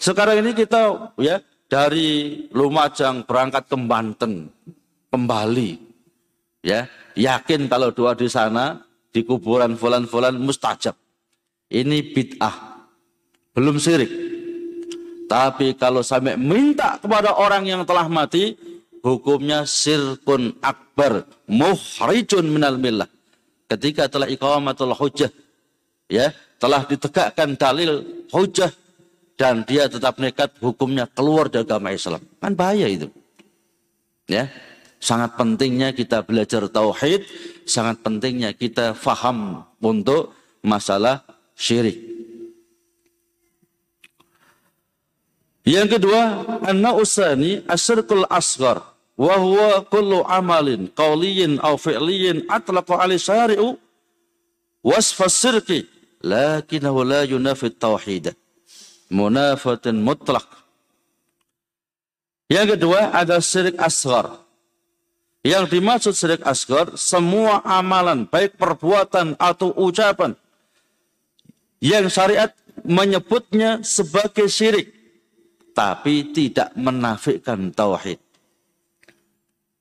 sekarang 0.00 0.40
ini 0.40 0.56
kita 0.56 1.12
ya 1.20 1.44
dari 1.68 2.48
Lumajang 2.56 3.28
berangkat 3.28 3.68
ke 3.68 3.76
Banten 3.76 4.48
kembali 5.12 5.70
ya 6.64 6.88
yakin 7.12 7.68
kalau 7.68 7.92
doa 7.92 8.16
di 8.16 8.24
sana 8.24 8.80
di 9.12 9.20
kuburan 9.28 9.76
fulan-fulan 9.76 10.40
mustajab. 10.40 10.96
Ini 11.70 12.10
bid'ah. 12.10 12.82
Belum 13.54 13.78
syirik. 13.78 14.10
Tapi 15.30 15.78
kalau 15.78 16.02
sampai 16.02 16.34
minta 16.34 16.98
kepada 16.98 17.38
orang 17.38 17.62
yang 17.62 17.86
telah 17.86 18.10
mati, 18.10 18.58
hukumnya 19.06 19.62
sirkun 19.62 20.58
akbar, 20.58 21.22
muhrijun 21.46 22.50
minal 22.50 22.74
millah. 22.74 23.06
Ketika 23.70 24.10
telah 24.10 24.26
iqamatul 24.26 24.90
hujjah, 24.98 25.30
ya, 26.10 26.34
telah 26.58 26.82
ditegakkan 26.82 27.54
dalil 27.54 28.02
hujjah 28.34 28.74
dan 29.38 29.62
dia 29.62 29.86
tetap 29.86 30.18
nekat 30.18 30.50
hukumnya 30.58 31.06
keluar 31.06 31.46
dari 31.46 31.62
agama 31.62 31.94
Islam. 31.94 32.20
Kan 32.42 32.52
bahaya 32.58 32.90
itu. 32.90 33.06
Ya. 34.26 34.50
Sangat 35.00 35.32
pentingnya 35.38 35.96
kita 35.96 36.20
belajar 36.20 36.68
tauhid, 36.68 37.24
sangat 37.64 38.04
pentingnya 38.04 38.52
kita 38.52 38.92
faham 38.92 39.64
untuk 39.80 40.36
masalah 40.60 41.24
syirik. 41.60 42.00
Yang 45.68 46.00
kedua, 46.00 46.22
anna 46.64 46.96
usani 46.96 47.60
asyirkul 47.68 48.24
asghar 48.32 48.80
wa 49.20 49.34
huwa 49.36 49.84
kullu 49.92 50.24
amalin 50.24 50.88
qawliyin 50.96 51.60
aw 51.60 51.76
fi'liyin 51.76 52.48
atlaqa 52.48 53.04
ali 53.04 53.20
syari'u 53.20 53.76
wasfa 54.80 55.28
sirki 55.28 55.84
lakinahu 56.24 57.04
la 57.04 57.28
yunafi 57.28 57.68
tauhidah 57.76 58.32
munafatin 59.12 60.00
mutlak. 60.00 60.48
Yang 62.50 62.74
kedua 62.74 63.14
ada 63.14 63.38
syirik 63.38 63.76
asgar. 63.78 64.42
Yang 65.46 65.76
dimaksud 65.76 66.14
syirik 66.16 66.42
asgar, 66.42 66.98
semua 66.98 67.62
amalan, 67.62 68.26
baik 68.26 68.58
perbuatan 68.58 69.38
atau 69.38 69.72
ucapan, 69.72 70.34
yang 71.80 72.06
syariat 72.12 72.52
menyebutnya 72.84 73.80
sebagai 73.84 74.48
syirik, 74.48 74.92
tapi 75.74 76.32
tidak 76.32 76.72
menafikan 76.76 77.72
tauhid. 77.72 78.20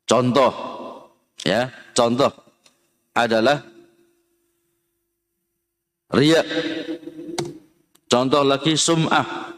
Contoh, 0.10 0.52
ya, 1.46 1.70
contoh 1.94 2.34
adalah 3.14 3.62
riak 6.16 6.48
Contoh 8.10 8.42
lagi 8.42 8.74
sum'ah. 8.74 9.54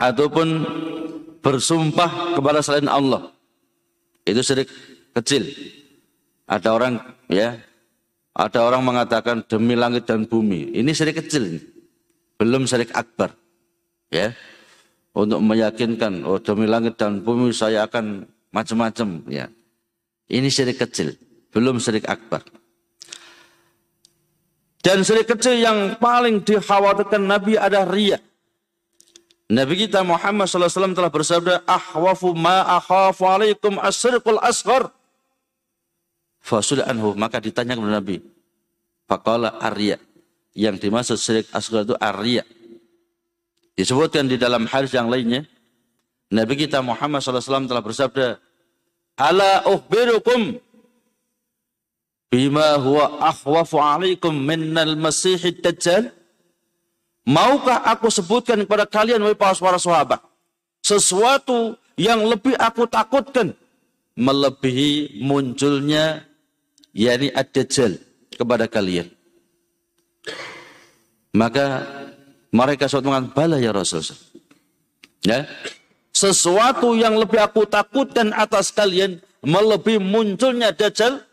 Ataupun 0.00 0.48
bersumpah 1.44 2.34
kepada 2.34 2.64
selain 2.64 2.88
Allah. 2.88 3.28
Itu 4.24 4.40
syirik 4.40 4.72
kecil. 5.12 5.52
Ada 6.48 6.72
orang 6.72 6.96
ya, 7.28 7.60
ada 8.34 8.58
orang 8.66 8.82
mengatakan 8.82 9.46
demi 9.46 9.78
langit 9.78 10.10
dan 10.10 10.26
bumi. 10.26 10.74
Ini 10.74 10.90
syirik 10.90 11.22
kecil. 11.22 11.62
Belum 12.34 12.66
syirik 12.66 12.90
akbar. 12.90 13.30
Ya. 14.10 14.34
Untuk 15.14 15.38
meyakinkan 15.38 16.26
oh 16.26 16.42
demi 16.42 16.66
langit 16.66 16.98
dan 16.98 17.22
bumi 17.22 17.54
saya 17.54 17.86
akan 17.86 18.26
macam-macam 18.50 19.22
ya. 19.30 19.46
Ini 20.26 20.50
syirik 20.50 20.82
kecil, 20.82 21.14
belum 21.54 21.78
syirik 21.78 22.10
akbar. 22.10 22.42
Dan 24.82 25.06
syirik 25.06 25.30
kecil 25.30 25.62
yang 25.62 25.96
paling 26.02 26.42
dikhawatirkan 26.42 27.22
Nabi 27.24 27.54
ada 27.54 27.86
riya. 27.86 28.18
Nabi 29.48 29.86
kita 29.86 30.00
Muhammad 30.00 30.48
SAW 30.48 30.96
telah 30.96 31.12
bersabda, 31.12 31.54
Ahwafu 31.68 32.32
ma 32.32 32.64
akhafu 32.80 33.28
alaikum 33.28 33.76
asyrikul 33.80 34.40
asghar. 34.40 34.88
Fasul 36.44 36.84
anhu. 36.84 37.16
Maka 37.16 37.40
ditanya 37.40 37.72
kepada 37.72 37.96
Nabi. 37.96 38.20
Faqala 39.08 39.56
arya. 39.64 39.96
Yang 40.52 40.84
dimaksud 40.84 41.16
syirik 41.16 41.48
asghar 41.56 41.88
itu 41.88 41.96
arya. 41.96 42.44
Disebutkan 43.74 44.28
di 44.28 44.36
dalam 44.36 44.68
hadis 44.68 44.92
yang 44.92 45.08
lainnya. 45.08 45.48
Nabi 46.28 46.60
kita 46.60 46.84
Muhammad 46.84 47.24
SAW 47.24 47.64
telah 47.64 47.84
bersabda, 47.84 48.26
Ala 49.16 49.64
uhbirukum 49.70 50.58
bima 52.28 52.74
huwa 52.76 53.22
akhwafu 53.22 53.78
alaikum 53.80 54.34
minnal 54.34 54.98
masihid 55.00 55.64
dajjal? 55.64 56.12
Maukah 57.24 57.88
aku 57.88 58.12
sebutkan 58.12 58.60
kepada 58.66 58.84
kalian 58.84 59.22
wahai 59.24 59.38
para 59.38 59.80
sahabat 59.80 60.20
sesuatu 60.84 61.80
yang 61.96 62.20
lebih 62.28 62.52
aku 62.60 62.84
takutkan 62.84 63.56
melebihi 64.20 65.24
munculnya 65.24 66.28
yakni 66.94 67.28
ad-dajjal 67.34 67.98
kepada 68.38 68.70
kalian. 68.70 69.10
Maka 71.34 71.82
mereka 72.54 72.86
suatu 72.86 73.10
mengatakan, 73.10 73.34
bala 73.34 73.56
ya 73.58 73.74
Rasulullah. 73.74 74.14
Ya. 75.26 75.50
Sesuatu 76.14 76.94
yang 76.94 77.18
lebih 77.18 77.42
aku 77.42 77.66
takutkan 77.66 78.30
atas 78.30 78.70
kalian 78.70 79.18
melebihi 79.42 79.98
munculnya 79.98 80.70
dajjal 80.70 81.26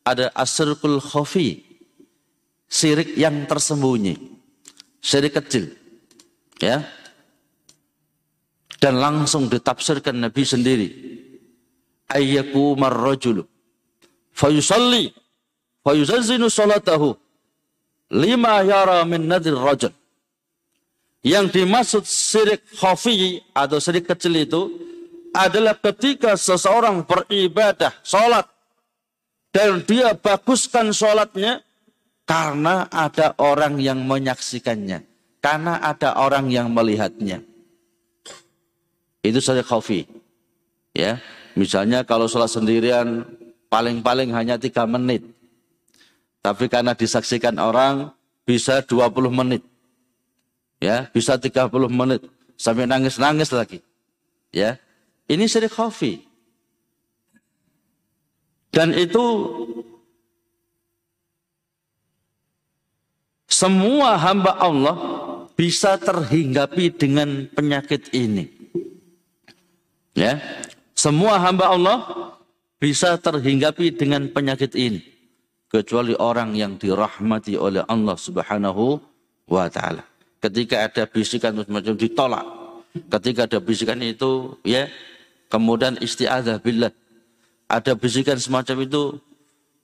ada 0.00 0.32
asrul 0.32 0.96
khafi. 1.04 1.68
Sirik 2.68 3.16
yang 3.20 3.44
tersembunyi. 3.44 4.16
Sirik 5.04 5.36
kecil. 5.36 5.76
Ya. 6.60 6.88
Dan 8.80 8.96
langsung 9.00 9.52
ditafsirkan 9.52 10.16
Nabi 10.16 10.42
sendiri. 10.44 10.88
Ayyaku 12.08 12.76
marrajulu. 12.80 13.44
Fayusalli. 14.38 15.10
Fayuzazzinu 15.82 16.46
salatahu. 16.46 17.18
Lima 18.14 18.62
yara 18.62 19.02
min 19.02 19.26
nadir 19.26 19.58
rajul. 19.58 19.90
Yang 21.26 21.58
dimaksud 21.58 22.04
sirik 22.06 22.62
khafi 22.78 23.42
atau 23.50 23.82
sirik 23.82 24.06
kecil 24.06 24.38
itu 24.38 24.70
adalah 25.34 25.74
ketika 25.76 26.38
seseorang 26.38 27.02
beribadah, 27.02 27.90
sholat, 28.06 28.46
dan 29.50 29.82
dia 29.82 30.14
baguskan 30.14 30.94
sholatnya 30.94 31.60
karena 32.22 32.86
ada 32.88 33.34
orang 33.42 33.82
yang 33.82 34.06
menyaksikannya, 34.06 35.04
karena 35.42 35.82
ada 35.82 36.16
orang 36.16 36.48
yang 36.48 36.70
melihatnya. 36.70 37.42
Itu 39.20 39.42
saja 39.42 39.66
khafi. 39.66 40.06
Ya, 40.94 41.18
misalnya 41.58 42.06
kalau 42.06 42.30
sholat 42.30 42.48
sendirian 42.48 43.26
paling-paling 43.68 44.32
hanya 44.32 44.56
tiga 44.56 44.88
menit, 44.88 45.24
tapi 46.42 46.70
karena 46.70 46.96
disaksikan 46.96 47.60
orang 47.60 48.12
bisa 48.48 48.80
20 48.80 49.28
menit. 49.28 49.62
Ya 50.80 51.10
bisa 51.12 51.36
30 51.36 51.68
menit. 51.92 52.24
Sampai 52.58 52.88
nangis-nangis 52.88 53.52
lagi. 53.52 53.84
Ya 54.50 54.80
ini 55.28 55.44
syirik 55.44 55.74
khafi. 55.74 56.24
Dan 58.72 58.94
itu 58.94 59.24
semua 63.50 64.16
hamba 64.16 64.56
Allah 64.56 64.96
bisa 65.52 65.98
terhinggapi 65.98 66.94
dengan 66.94 67.50
penyakit 67.50 68.14
ini. 68.14 68.48
Ya 70.14 70.38
semua 70.94 71.36
hamba 71.42 71.74
Allah 71.74 71.98
bisa 72.78 73.18
terhinggapi 73.18 73.94
dengan 73.94 74.30
penyakit 74.30 74.74
ini 74.78 75.02
kecuali 75.68 76.14
orang 76.16 76.54
yang 76.54 76.78
dirahmati 76.78 77.58
oleh 77.58 77.84
Allah 77.84 78.16
Subhanahu 78.16 79.02
wa 79.50 79.66
taala 79.68 80.06
ketika 80.42 80.86
ada 80.86 81.04
bisikan 81.06 81.54
semacam 81.58 81.94
ditolak. 81.98 82.46
Ketika 82.98 83.46
ada 83.46 83.58
bisikan 83.60 84.00
itu 84.02 84.58
ya 84.64 84.88
kemudian 85.52 85.98
isti'adzah 86.00 86.62
billah. 86.62 86.90
Ada 87.68 87.92
bisikan 87.92 88.40
semacam 88.40 88.76
itu 88.80 89.02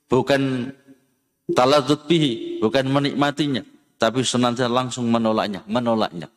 bukan 0.09 0.73
taladzut 1.53 2.09
bihi, 2.09 2.57
bukan 2.57 2.89
menikmatinya, 2.89 3.61
tapi 4.01 4.25
senantiasa 4.25 4.73
langsung 4.73 5.05
menolaknya, 5.13 5.61
menolaknya. 5.69 6.33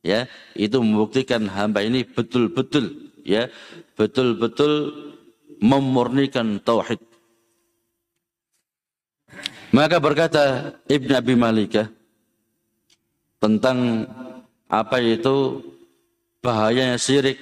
Ya, 0.00 0.28
itu 0.56 0.80
membuktikan 0.80 1.44
hamba 1.48 1.84
ini 1.84 2.04
betul-betul 2.04 3.12
ya, 3.24 3.48
betul-betul 3.96 4.92
memurnikan 5.60 6.58
tauhid. 6.60 6.98
Maka 9.70 10.02
berkata 10.02 10.74
Ibn 10.90 11.10
Abi 11.14 11.38
Malikah 11.38 11.86
tentang 13.38 14.08
apa 14.66 14.98
itu 14.98 15.62
bahayanya 16.42 16.98
syirik 16.98 17.38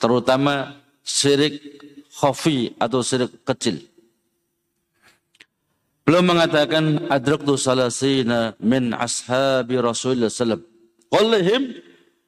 terutama 0.00 0.80
syirik 1.04 1.60
khafi 2.08 2.72
atau 2.80 3.04
syirik 3.04 3.36
kecil. 3.44 3.84
Belum 6.08 6.24
mengatakan 6.26 7.06
adraktu 7.12 7.54
salasina 7.54 8.56
min 8.58 8.96
ashabi 8.96 9.76
Rasulullah 9.78 10.32
sallam. 10.32 10.64
Qallihim 11.12 11.76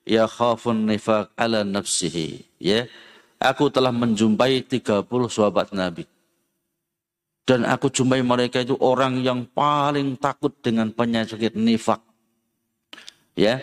ya 0.05 0.29
khafun 0.29 0.87
nifaq 0.87 1.33
ala 1.35 1.65
nafsihi. 1.65 2.45
Ya, 2.63 2.87
aku 3.43 3.69
telah 3.69 3.91
menjumpai 3.91 4.63
30 4.65 5.05
sahabat 5.27 5.75
Nabi. 5.75 6.07
Dan 7.43 7.67
aku 7.67 7.91
jumpai 7.91 8.23
mereka 8.23 8.63
itu 8.63 8.79
orang 8.79 9.19
yang 9.19 9.43
paling 9.51 10.15
takut 10.15 10.55
dengan 10.63 10.95
penyakit 10.95 11.59
nifak 11.59 11.99
ya 13.37 13.61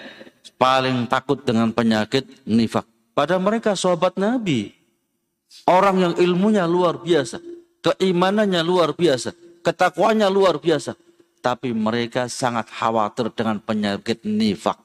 paling 0.60 1.06
takut 1.08 1.40
dengan 1.42 1.72
penyakit 1.72 2.26
nifak. 2.46 2.86
Pada 3.16 3.36
mereka 3.40 3.76
sahabat 3.76 4.16
Nabi, 4.16 4.72
orang 5.68 5.96
yang 6.00 6.14
ilmunya 6.20 6.64
luar 6.68 7.04
biasa, 7.04 7.40
keimanannya 7.84 8.62
luar 8.64 8.96
biasa, 8.96 9.36
ketakwanya 9.64 10.32
luar 10.32 10.60
biasa, 10.60 10.96
tapi 11.44 11.76
mereka 11.76 12.32
sangat 12.32 12.72
khawatir 12.72 13.32
dengan 13.36 13.60
penyakit 13.60 14.24
nifak. 14.24 14.80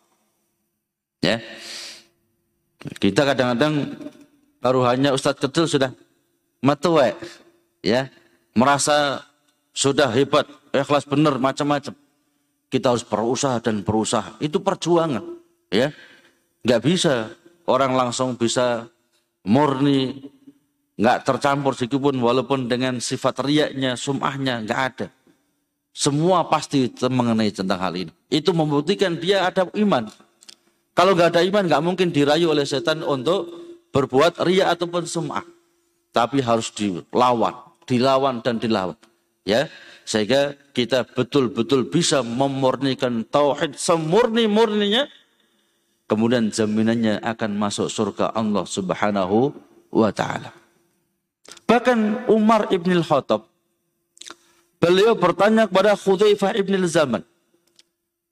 Ya. 1.22 1.40
Kita 2.84 3.24
kadang-kadang 3.24 3.96
baru 4.64 4.80
hanya 4.88 5.12
ustadz 5.12 5.44
kecil 5.44 5.68
sudah 5.68 5.92
matuwe, 6.64 7.12
ya, 7.84 8.08
merasa 8.56 9.20
sudah 9.76 10.08
hebat, 10.08 10.48
ikhlas 10.72 11.04
benar 11.04 11.36
macam-macam. 11.36 11.92
Kita 12.72 12.96
harus 12.96 13.04
berusaha 13.04 13.60
dan 13.60 13.84
berusaha. 13.84 14.40
Itu 14.40 14.64
perjuangan. 14.64 15.20
Ya, 15.68 15.92
nggak 16.64 16.80
bisa 16.80 17.36
orang 17.68 17.92
langsung 17.92 18.40
bisa 18.40 18.88
murni, 19.44 20.32
nggak 20.96 21.28
tercampur 21.28 21.76
sedikitpun 21.76 22.16
walaupun 22.16 22.64
dengan 22.64 22.96
sifat 23.04 23.44
riaknya, 23.44 24.00
sumahnya 24.00 24.64
nggak 24.64 24.80
ada. 24.80 25.06
Semua 25.94 26.48
pasti 26.48 26.90
mengenai 27.04 27.52
tentang 27.54 27.78
hal 27.78 27.94
ini. 27.94 28.10
Itu 28.32 28.50
membuktikan 28.50 29.14
dia 29.20 29.46
ada 29.46 29.68
iman. 29.76 30.10
Kalau 30.96 31.12
nggak 31.14 31.36
ada 31.36 31.42
iman, 31.46 31.62
nggak 31.70 31.82
mungkin 31.84 32.08
dirayu 32.10 32.50
oleh 32.50 32.66
setan 32.66 33.06
untuk 33.06 33.63
berbuat 33.94 34.42
ria 34.42 34.74
ataupun 34.74 35.06
sumah. 35.06 35.46
Tapi 36.10 36.42
harus 36.42 36.74
dilawan, 36.74 37.54
dilawan 37.86 38.42
dan 38.42 38.58
dilawan. 38.58 38.98
Ya, 39.46 39.70
sehingga 40.02 40.58
kita 40.74 41.06
betul-betul 41.06 41.86
bisa 41.86 42.20
memurnikan 42.20 43.22
tauhid 43.28 43.78
semurni-murninya 43.78 45.06
kemudian 46.04 46.52
jaminannya 46.52 47.20
akan 47.24 47.50
masuk 47.56 47.88
surga 47.88 48.32
Allah 48.36 48.64
Subhanahu 48.68 49.52
wa 49.92 50.10
taala. 50.12 50.52
Bahkan 51.64 52.28
Umar 52.28 52.68
ibn 52.72 52.92
al-Khattab 52.92 53.48
beliau 54.80 55.16
bertanya 55.16 55.64
kepada 55.68 55.96
Khudzaifah 55.96 56.52
ibn 56.60 56.76
al-Zaman. 56.76 57.22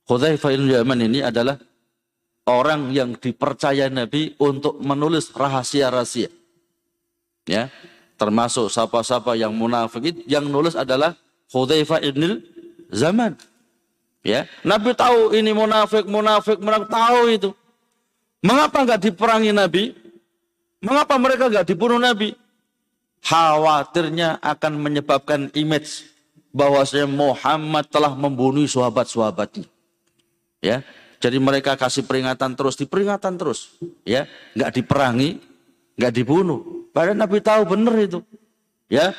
Khudzaifah 0.09 0.51
ibn 0.53 0.69
al-Zaman 0.69 0.99
ini 1.09 1.21
adalah 1.25 1.57
orang 2.47 2.91
yang 2.91 3.15
dipercaya 3.15 3.87
Nabi 3.91 4.35
untuk 4.39 4.79
menulis 4.83 5.31
rahasia-rahasia. 5.35 6.31
Ya, 7.47 7.71
termasuk 8.19 8.71
siapa-siapa 8.71 9.35
yang 9.35 9.51
munafik 9.55 10.23
yang 10.31 10.47
nulis 10.47 10.79
adalah 10.79 11.19
Hudzaifah 11.51 12.01
ibn 12.07 12.43
Zaman. 12.93 13.35
Ya, 14.23 14.47
Nabi 14.63 14.95
tahu 14.95 15.35
ini 15.35 15.51
munafik, 15.51 16.07
munafik, 16.07 16.63
munafik 16.63 16.87
tahu 16.87 17.23
itu. 17.27 17.51
Mengapa 18.43 18.87
enggak 18.87 19.03
diperangi 19.03 19.51
Nabi? 19.51 19.95
Mengapa 20.79 21.19
mereka 21.19 21.51
enggak 21.51 21.67
dibunuh 21.67 21.99
Nabi? 21.99 22.35
Khawatirnya 23.23 24.39
akan 24.43 24.83
menyebabkan 24.83 25.51
image 25.55 26.07
bahwasanya 26.55 27.07
Muhammad 27.07 27.87
telah 27.91 28.15
membunuh 28.15 28.67
sahabat-sahabatnya. 28.67 29.67
Ya, 30.63 30.87
jadi 31.23 31.39
mereka 31.39 31.79
kasih 31.79 32.03
peringatan 32.03 32.59
terus, 32.59 32.75
diperingatan 32.75 33.39
terus, 33.39 33.79
ya, 34.03 34.27
enggak 34.59 34.75
diperangi, 34.75 35.39
enggak 35.95 36.13
dibunuh. 36.19 36.91
Padahal 36.91 37.15
Nabi 37.15 37.39
tahu 37.39 37.63
benar 37.63 37.95
itu. 37.95 38.19
Ya. 38.91 39.15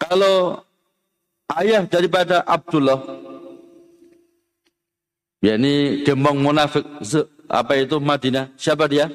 Kalau 0.00 0.64
ayah 1.60 1.84
daripada 1.84 2.40
Abdullah 2.48 2.98
ya 5.44 5.56
ini 5.56 6.04
gembong 6.06 6.38
munafik 6.40 6.84
apa 7.50 7.72
itu 7.80 7.96
Madinah 7.98 8.54
siapa 8.54 8.86
dia 8.86 9.10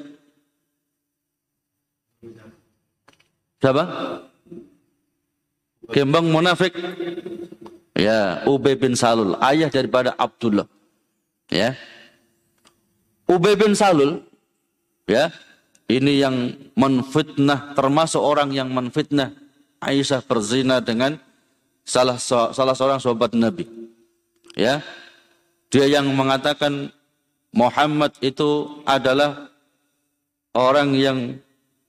siapa 3.62 3.84
gembong 5.90 6.28
munafik 6.28 6.74
ya 7.96 8.44
Ubay 8.44 8.76
bin 8.76 8.98
Salul 8.98 9.38
ayah 9.40 9.70
daripada 9.72 10.12
Abdullah 10.18 10.66
ya 11.50 11.74
Ubay 13.26 13.58
bin 13.58 13.74
Salul 13.74 14.22
ya 15.06 15.30
Ini 15.86 16.12
yang 16.18 16.50
menfitnah 16.74 17.78
termasuk 17.78 18.18
orang 18.18 18.50
yang 18.50 18.74
menfitnah 18.74 19.30
Aisyah 19.78 20.18
berzina 20.26 20.82
dengan 20.82 21.14
salah 21.86 22.18
salah 22.18 22.74
seorang 22.74 22.98
sahabat 22.98 23.38
Nabi. 23.38 23.70
Ya. 24.58 24.82
Dia 25.70 25.86
yang 25.86 26.10
mengatakan 26.10 26.90
Muhammad 27.54 28.18
itu 28.18 28.82
adalah 28.82 29.46
orang 30.58 30.90
yang 30.98 31.18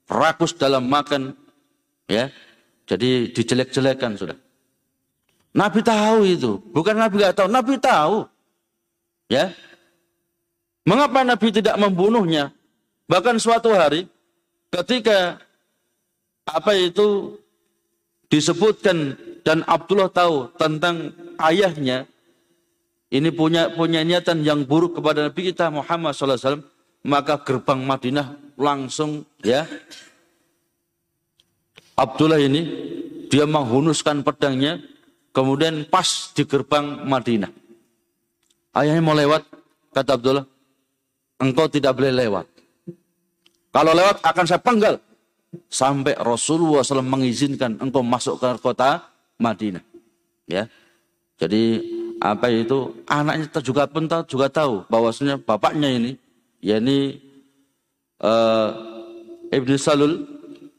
rakus 0.05 0.53
dalam 0.53 0.85
makan 0.85 1.33
ya. 2.05 2.29
Jadi 2.85 3.33
dijelek-jelekan 3.33 4.13
sudah. 4.13 4.37
Nabi 5.57 5.81
tahu 5.81 6.21
itu, 6.23 6.61
bukan 6.69 6.95
Nabi 6.95 7.17
nggak 7.17 7.35
tahu, 7.35 7.49
Nabi 7.49 7.81
tahu. 7.81 8.29
Ya. 9.27 9.51
Mengapa 10.87 11.23
Nabi 11.27 11.51
tidak 11.51 11.75
membunuhnya? 11.75 12.55
Bahkan 13.11 13.39
suatu 13.39 13.75
hari 13.75 14.07
ketika 14.71 15.39
apa 16.47 16.71
itu 16.75 17.35
disebutkan 18.31 19.15
dan 19.43 19.63
Abdullah 19.67 20.11
tahu 20.11 20.51
tentang 20.59 21.11
ayahnya 21.39 22.07
ini 23.07 23.31
punya 23.31 23.71
punya 23.71 24.03
niatan 24.03 24.43
yang 24.43 24.67
buruk 24.67 24.99
kepada 24.99 25.31
Nabi 25.31 25.51
kita 25.51 25.71
Muhammad 25.71 26.11
SAW 26.11 26.63
maka 27.07 27.39
gerbang 27.39 27.79
Madinah 27.79 28.35
langsung 28.59 29.23
ya 29.39 29.63
Abdullah 31.95 32.39
ini 32.43 32.67
dia 33.31 33.47
menghunuskan 33.47 34.27
pedangnya 34.27 34.83
kemudian 35.31 35.87
pas 35.87 36.35
di 36.35 36.43
gerbang 36.43 37.07
Madinah 37.07 37.51
ayahnya 38.83 39.01
mau 39.01 39.17
lewat 39.17 39.43
kata 39.93 40.17
Abdullah. 40.17 40.45
Engkau 41.37 41.69
tidak 41.69 41.93
boleh 41.93 42.13
lewat. 42.13 42.45
Kalau 43.69 43.93
lewat 43.93 44.25
akan 44.25 44.45
saya 44.45 44.61
penggal. 44.61 44.97
Sampai 45.71 46.11
Rasulullah 46.19 46.83
SAW 46.83 47.05
mengizinkan 47.05 47.79
engkau 47.79 48.03
masuk 48.03 48.41
ke 48.41 48.49
kota 48.59 49.05
Madinah. 49.39 49.81
Ya. 50.49 50.67
Jadi 51.37 51.85
apa 52.17 52.49
itu? 52.49 52.97
Anaknya 53.05 53.61
juga 53.61 53.85
pun 53.85 54.09
tahu, 54.09 54.25
juga 54.25 54.49
tahu 54.49 54.83
bahwasanya 54.89 55.37
bapaknya 55.37 55.93
ini 55.93 56.11
yakni 56.59 57.21
uh, 58.21 58.69
Ibnu 59.53 59.77
Salul 59.77 60.25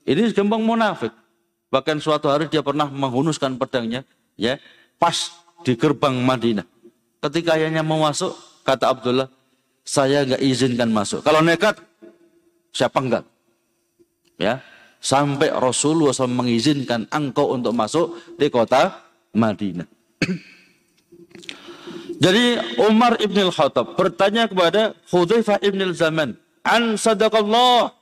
ini 0.04 0.34
gembang 0.34 0.60
munafik. 0.66 1.14
Bahkan 1.70 2.02
suatu 2.02 2.32
hari 2.32 2.50
dia 2.50 2.64
pernah 2.64 2.88
menghunuskan 2.90 3.54
pedangnya 3.60 4.02
ya 4.34 4.58
pas 4.98 5.32
di 5.62 5.78
gerbang 5.78 6.16
Madinah. 6.18 6.66
Ketika 7.18 7.58
ayahnya 7.58 7.82
mau 7.82 7.98
masuk, 7.98 8.30
kata 8.62 8.94
Abdullah, 8.94 9.26
saya 9.82 10.22
nggak 10.22 10.42
izinkan 10.44 10.90
masuk. 10.92 11.24
Kalau 11.26 11.42
nekat, 11.42 11.74
saya 12.70 12.92
penggal. 12.92 13.26
Ya, 14.38 14.62
sampai 15.02 15.50
Rasulullah 15.50 16.14
SAW 16.14 16.30
mengizinkan 16.30 17.10
engkau 17.10 17.54
untuk 17.54 17.74
masuk 17.74 18.14
di 18.38 18.46
kota 18.46 19.02
Madinah. 19.34 19.86
Jadi 22.22 22.58
Umar 22.82 23.18
ibn 23.22 23.38
al-Khattab 23.50 23.94
bertanya 23.94 24.50
kepada 24.50 24.94
Hudzaifah 25.10 25.62
ibn 25.62 25.78
al-Zaman, 25.90 26.34
"An 26.66 26.98
sadaqallah 26.98 27.94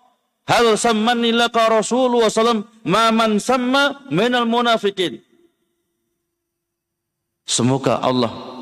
hal 0.48 0.66
sammani 0.76 1.36
laka 1.36 1.68
Rasulullah 1.68 2.32
sallam 2.32 2.64
ma 2.84 3.12
man 3.12 3.40
samma 3.40 4.08
minal 4.12 4.48
munafikin." 4.48 5.20
Semoga 7.46 8.02
Allah 8.02 8.55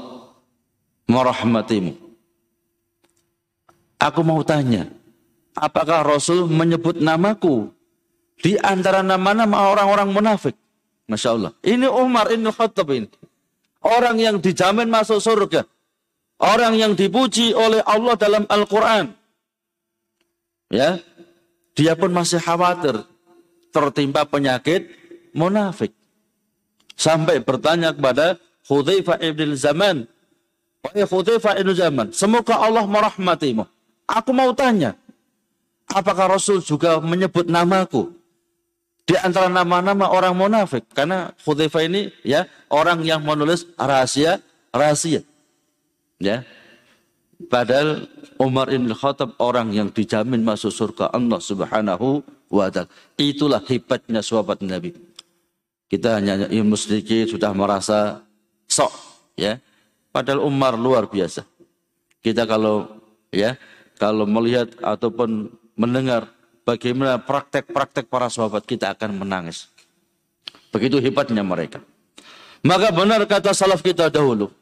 merahmatimu. 1.08 1.96
Aku 4.00 4.20
mau 4.20 4.44
tanya, 4.44 4.90
apakah 5.56 6.04
Rasul 6.04 6.44
menyebut 6.50 7.00
namaku 7.00 7.72
di 8.40 8.58
antara 8.60 9.00
nama-nama 9.00 9.72
orang-orang 9.72 10.12
munafik? 10.12 10.56
Masya 11.08 11.28
Allah. 11.36 11.52
Ini 11.64 11.88
Umar 11.88 12.28
ibn 12.32 12.48
Khattab 12.48 12.88
ini. 12.92 13.08
Orang 13.84 14.16
yang 14.16 14.40
dijamin 14.40 14.88
masuk 14.88 15.20
surga. 15.20 15.68
Orang 16.40 16.76
yang 16.76 16.96
dipuji 16.96 17.52
oleh 17.52 17.84
Allah 17.84 18.16
dalam 18.16 18.44
Al-Quran. 18.48 19.12
Ya, 20.72 20.98
dia 21.76 21.92
pun 21.94 22.10
masih 22.10 22.40
khawatir 22.40 23.04
tertimpa 23.70 24.24
penyakit 24.24 24.88
munafik. 25.36 25.92
Sampai 26.94 27.42
bertanya 27.42 27.92
kepada 27.92 28.40
Hudzaifah 28.64 29.20
ibn 29.20 29.52
Zaman. 29.58 30.08
Zaman, 31.74 32.12
semoga 32.12 32.60
Allah 32.60 32.84
merahmatimu. 32.84 33.64
Aku 34.04 34.30
mau 34.36 34.52
tanya, 34.52 34.92
apakah 35.88 36.36
Rasul 36.36 36.60
juga 36.60 37.00
menyebut 37.00 37.48
namaku? 37.48 38.12
Di 39.04 39.16
antara 39.20 39.52
nama-nama 39.52 40.08
orang 40.08 40.32
munafik. 40.32 40.84
Karena 40.96 41.32
Hudzaifah 41.44 41.84
ini 41.84 42.08
ya 42.24 42.48
orang 42.72 43.04
yang 43.04 43.20
menulis 43.20 43.68
rahasia 43.76 44.40
rahasia. 44.72 45.20
Ya. 46.16 46.40
Padahal 47.52 48.08
Umar 48.40 48.72
bin 48.72 48.88
Khattab 48.96 49.36
orang 49.36 49.76
yang 49.76 49.92
dijamin 49.92 50.40
masuk 50.40 50.72
surga 50.72 51.12
Allah 51.12 51.36
Subhanahu 51.36 52.24
wa 52.48 52.72
taala. 52.72 52.88
Itulah 53.20 53.60
hebatnya 53.68 54.24
sahabat 54.24 54.64
Nabi. 54.64 54.96
Kita 55.92 56.16
hanya 56.16 56.48
ilmu 56.48 56.74
sedikit 56.74 57.28
sudah 57.28 57.52
merasa 57.52 58.24
sok 58.64 58.90
ya. 59.36 59.60
Padahal 60.14 60.46
Umar 60.46 60.78
luar 60.78 61.10
biasa. 61.10 61.42
Kita 62.22 62.46
kalau 62.46 62.86
ya 63.34 63.58
kalau 63.98 64.30
melihat 64.30 64.70
ataupun 64.78 65.50
mendengar 65.74 66.30
bagaimana 66.62 67.18
praktek-praktek 67.18 68.06
para 68.06 68.30
sahabat 68.30 68.62
kita 68.62 68.94
akan 68.94 69.18
menangis. 69.18 69.66
Begitu 70.70 71.02
hebatnya 71.02 71.42
mereka. 71.42 71.82
Maka 72.62 72.94
benar 72.94 73.26
kata 73.26 73.50
salaf 73.50 73.82
kita 73.82 74.06
dahulu. 74.06 74.54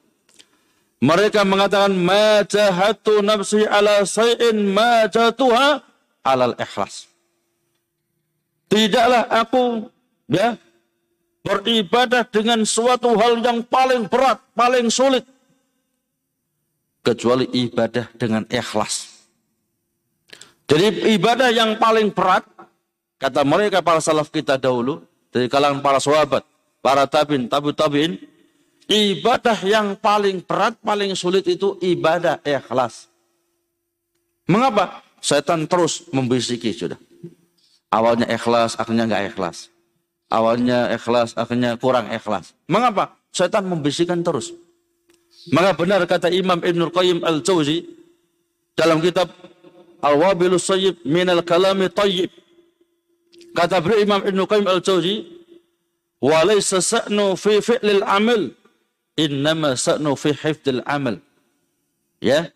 Mereka 1.04 1.44
mengatakan 1.44 1.92
ma 2.00 2.40
jahatu 2.48 3.20
nafsi 3.20 3.68
ala 3.68 4.08
sayin 4.08 4.72
ma 4.72 5.04
jatuha 5.04 5.84
alal 6.24 6.56
ikhlas. 6.56 7.12
Tidaklah 8.72 9.28
aku 9.28 9.92
ya 10.32 10.56
beribadah 11.44 12.24
dengan 12.24 12.64
suatu 12.64 13.12
hal 13.18 13.42
yang 13.44 13.60
paling 13.66 14.08
berat, 14.08 14.40
paling 14.56 14.88
sulit 14.88 15.26
kecuali 17.02 17.50
ibadah 17.50 18.08
dengan 18.14 18.46
ikhlas. 18.48 19.10
Jadi 20.70 21.12
ibadah 21.18 21.52
yang 21.52 21.76
paling 21.76 22.14
berat, 22.14 22.46
kata 23.20 23.44
mereka 23.44 23.84
para 23.84 24.00
salaf 24.00 24.30
kita 24.32 24.56
dahulu, 24.56 25.04
dari 25.28 25.50
kalangan 25.50 25.84
para 25.84 26.00
sahabat, 26.00 26.46
para 26.80 27.04
tabin, 27.04 27.50
tabu 27.50 27.74
tabin, 27.76 28.16
ibadah 28.88 29.58
yang 29.66 29.98
paling 29.98 30.40
berat, 30.40 30.78
paling 30.80 31.12
sulit 31.12 31.44
itu 31.44 31.76
ibadah 31.82 32.40
ikhlas. 32.46 33.10
Mengapa? 34.48 35.04
Setan 35.22 35.70
terus 35.70 36.08
membisiki 36.10 36.74
sudah. 36.74 36.98
Awalnya 37.92 38.26
ikhlas, 38.32 38.74
akhirnya 38.74 39.06
nggak 39.06 39.36
ikhlas. 39.36 39.70
Awalnya 40.32 40.90
ikhlas, 40.96 41.36
akhirnya 41.36 41.76
kurang 41.76 42.08
ikhlas. 42.08 42.56
Mengapa? 42.66 43.14
Setan 43.30 43.68
membisikkan 43.68 44.24
terus. 44.24 44.56
Maka 45.50 45.74
benar 45.74 46.06
kata 46.06 46.30
Imam 46.30 46.62
Ibnul 46.62 46.94
Qayyim 46.94 47.18
Al-Jauzi 47.26 47.82
dalam 48.78 49.02
kitab 49.02 49.34
Al-wabilu 50.02 50.58
sayyib 50.58 51.02
minal 51.06 51.42
kalami 51.46 51.86
tayyib. 51.86 52.30
Kata 53.54 53.78
beliau 53.78 54.02
Imam 54.02 54.22
Ibn 54.22 54.38
Qayyim 54.50 54.66
walaysa 56.22 56.82
sa'nu 56.82 57.38
fi 57.38 57.62
fi'lil 57.62 58.02
amal, 58.02 58.50
innama 59.14 59.78
sa'nu 59.78 60.18
fi 60.18 60.34
hifdil 60.34 60.82
amal. 60.86 61.22
Ya. 62.18 62.50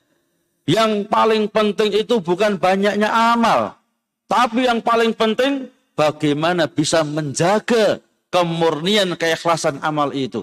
Yang 0.66 1.06
paling 1.06 1.46
penting 1.46 1.94
itu 1.94 2.18
bukan 2.18 2.58
banyaknya 2.58 3.06
amal, 3.06 3.78
tapi 4.26 4.66
yang 4.66 4.82
paling 4.82 5.14
penting 5.14 5.70
bagaimana 5.94 6.66
bisa 6.66 7.06
menjaga 7.06 8.02
kemurnian 8.34 9.14
keikhlasan 9.14 9.78
amal 9.86 10.10
itu 10.10 10.42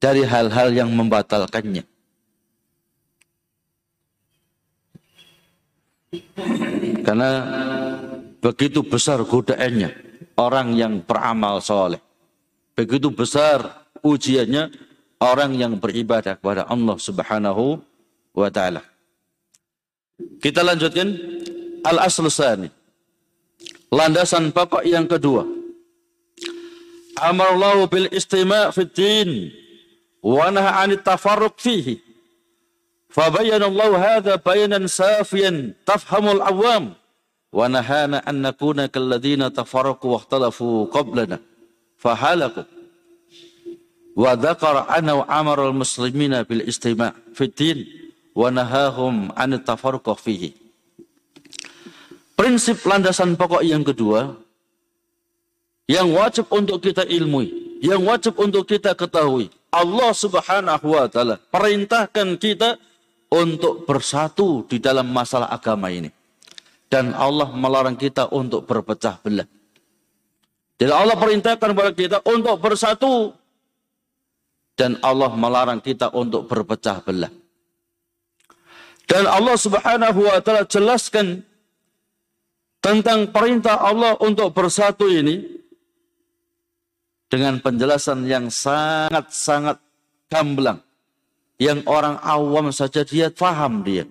dari 0.00 0.24
hal-hal 0.24 0.72
yang 0.72 0.90
membatalkannya. 0.96 1.84
Karena 7.04 7.30
begitu 8.40 8.80
besar 8.82 9.20
godaannya 9.22 9.92
orang 10.40 10.72
yang 10.74 11.04
beramal 11.04 11.60
soleh. 11.60 12.00
Begitu 12.74 13.12
besar 13.12 13.84
ujiannya 14.00 14.72
orang 15.20 15.52
yang 15.52 15.76
beribadah 15.76 16.40
kepada 16.40 16.64
Allah 16.64 16.96
Subhanahu 16.96 17.78
wa 18.32 18.48
taala. 18.48 18.80
Kita 20.40 20.64
lanjutkan 20.64 21.12
al-asl 21.84 22.26
sani. 22.32 22.68
Landasan 23.92 24.54
pokok 24.54 24.86
yang 24.86 25.04
kedua. 25.04 25.44
Amarallahu 27.20 27.90
bil 27.90 28.08
istima' 28.08 28.72
fid 28.72 28.96
wa 30.20 30.52
naha 30.52 30.84
'anit 30.84 31.04
tafarruq 31.04 31.56
fihi. 31.56 32.00
Fabayyana 33.10 33.66
Allah 33.66 33.90
hadha 33.98 34.34
bayanan 34.38 34.86
safiyan 34.86 35.74
tafhamul 35.82 36.38
awam 36.46 36.94
wa 37.50 37.66
nahana 37.66 38.22
an 38.22 38.38
nakuna 38.38 38.86
kalladhina 38.86 39.50
tafarraqu 39.50 40.06
wa 40.06 40.22
ikhtalafu 40.22 40.86
qablana 40.94 41.42
fahalaku 41.98 42.62
wa 44.14 44.38
dzakara 44.38 44.86
anna 44.86 45.26
amara 45.26 45.66
al-muslimina 45.66 46.46
bil 46.46 46.62
istima' 46.62 47.10
fid 47.34 47.50
din 47.58 47.78
wa 48.30 48.46
nahahum 48.54 49.34
'an 49.34 49.58
tafarruq 49.58 50.06
fihi. 50.14 50.54
Prinsip 52.38 52.78
landasan 52.86 53.34
pokok 53.34 53.66
yang 53.66 53.82
kedua 53.82 54.38
yang 55.90 56.14
wajib 56.14 56.46
untuk 56.54 56.78
kita 56.78 57.02
ilmui, 57.02 57.82
yang 57.82 58.06
wajib 58.06 58.38
untuk 58.38 58.70
kita 58.70 58.94
ketahui 58.94 59.50
Allah 59.70 60.10
Subhanahu 60.10 60.86
wa 60.90 61.06
taala 61.06 61.38
perintahkan 61.38 62.38
kita 62.38 62.76
untuk 63.30 63.86
bersatu 63.86 64.66
di 64.66 64.82
dalam 64.82 65.06
masalah 65.06 65.46
agama 65.54 65.86
ini 65.94 66.10
dan 66.90 67.14
Allah 67.14 67.54
melarang 67.54 67.94
kita 67.94 68.26
untuk 68.34 68.66
berpecah 68.66 69.22
belah. 69.22 69.46
Jadi 70.74 70.90
Allah 70.90 71.14
perintahkan 71.14 71.70
kepada 71.70 71.92
kita 71.94 72.18
untuk 72.26 72.58
bersatu 72.58 73.30
dan 74.74 74.98
Allah 75.06 75.30
melarang 75.38 75.78
kita 75.78 76.10
untuk 76.10 76.50
berpecah 76.50 76.98
belah. 77.06 77.30
Dan 79.06 79.30
Allah 79.30 79.54
Subhanahu 79.54 80.20
wa 80.26 80.38
taala 80.42 80.66
jelaskan 80.66 81.46
tentang 82.82 83.30
perintah 83.30 83.78
Allah 83.78 84.18
untuk 84.18 84.50
bersatu 84.50 85.06
ini 85.06 85.59
dengan 87.30 87.62
penjelasan 87.62 88.26
yang 88.26 88.50
sangat-sangat 88.50 89.78
gamblang. 90.26 90.82
Yang 91.56 91.86
orang 91.86 92.18
awam 92.20 92.74
saja 92.74 93.06
dia 93.06 93.30
paham 93.30 93.86
dia. 93.86 94.04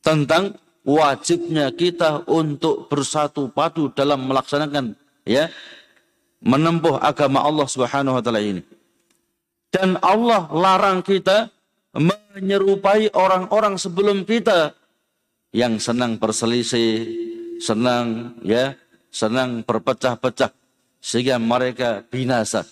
Tentang 0.00 0.54
wajibnya 0.86 1.74
kita 1.74 2.22
untuk 2.30 2.86
bersatu 2.86 3.50
padu 3.50 3.90
dalam 3.90 4.30
melaksanakan 4.30 4.94
ya 5.26 5.50
menempuh 6.44 7.02
agama 7.02 7.42
Allah 7.42 7.66
Subhanahu 7.66 8.14
wa 8.14 8.22
taala 8.22 8.38
ini. 8.38 8.62
Dan 9.72 9.98
Allah 9.98 10.46
larang 10.54 11.02
kita 11.02 11.50
menyerupai 11.96 13.10
orang-orang 13.16 13.80
sebelum 13.80 14.22
kita 14.22 14.76
yang 15.50 15.80
senang 15.80 16.20
berselisih, 16.20 17.08
senang 17.58 18.36
ya, 18.44 18.76
senang 19.08 19.64
berpecah-pecah 19.64 20.65
sehingga 21.00 21.38
mereka 21.38 22.02
binasa. 22.06 22.64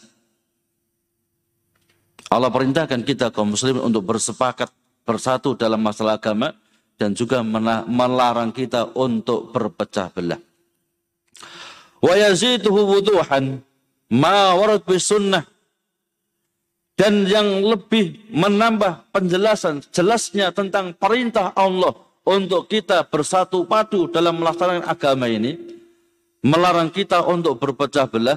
Allah 2.32 2.50
perintahkan 2.50 3.06
kita 3.06 3.30
kaum 3.30 3.54
muslimin 3.54 3.84
untuk 3.84 4.02
bersepakat 4.10 4.72
bersatu 5.06 5.54
dalam 5.54 5.78
masalah 5.78 6.18
agama 6.18 6.56
dan 6.98 7.14
juga 7.14 7.44
melarang 7.86 8.50
kita 8.50 8.90
untuk 8.96 9.54
berpecah 9.54 10.10
belah. 10.10 10.40
Wa 12.02 12.14
yaziduhu 12.18 12.98
wuduhan 12.98 13.62
ma 14.12 14.56
warad 14.56 14.84
sunnah 14.98 15.44
dan 16.94 17.26
yang 17.26 17.62
lebih 17.66 18.30
menambah 18.30 19.10
penjelasan 19.10 19.82
jelasnya 19.90 20.54
tentang 20.54 20.94
perintah 20.94 21.50
Allah 21.58 21.90
untuk 22.22 22.70
kita 22.70 23.02
bersatu 23.10 23.66
padu 23.66 24.06
dalam 24.06 24.38
melaksanakan 24.38 24.86
agama 24.86 25.26
ini 25.26 25.73
melarang 26.44 26.92
kita 26.92 27.24
untuk 27.24 27.56
berpecah 27.56 28.04
belah 28.04 28.36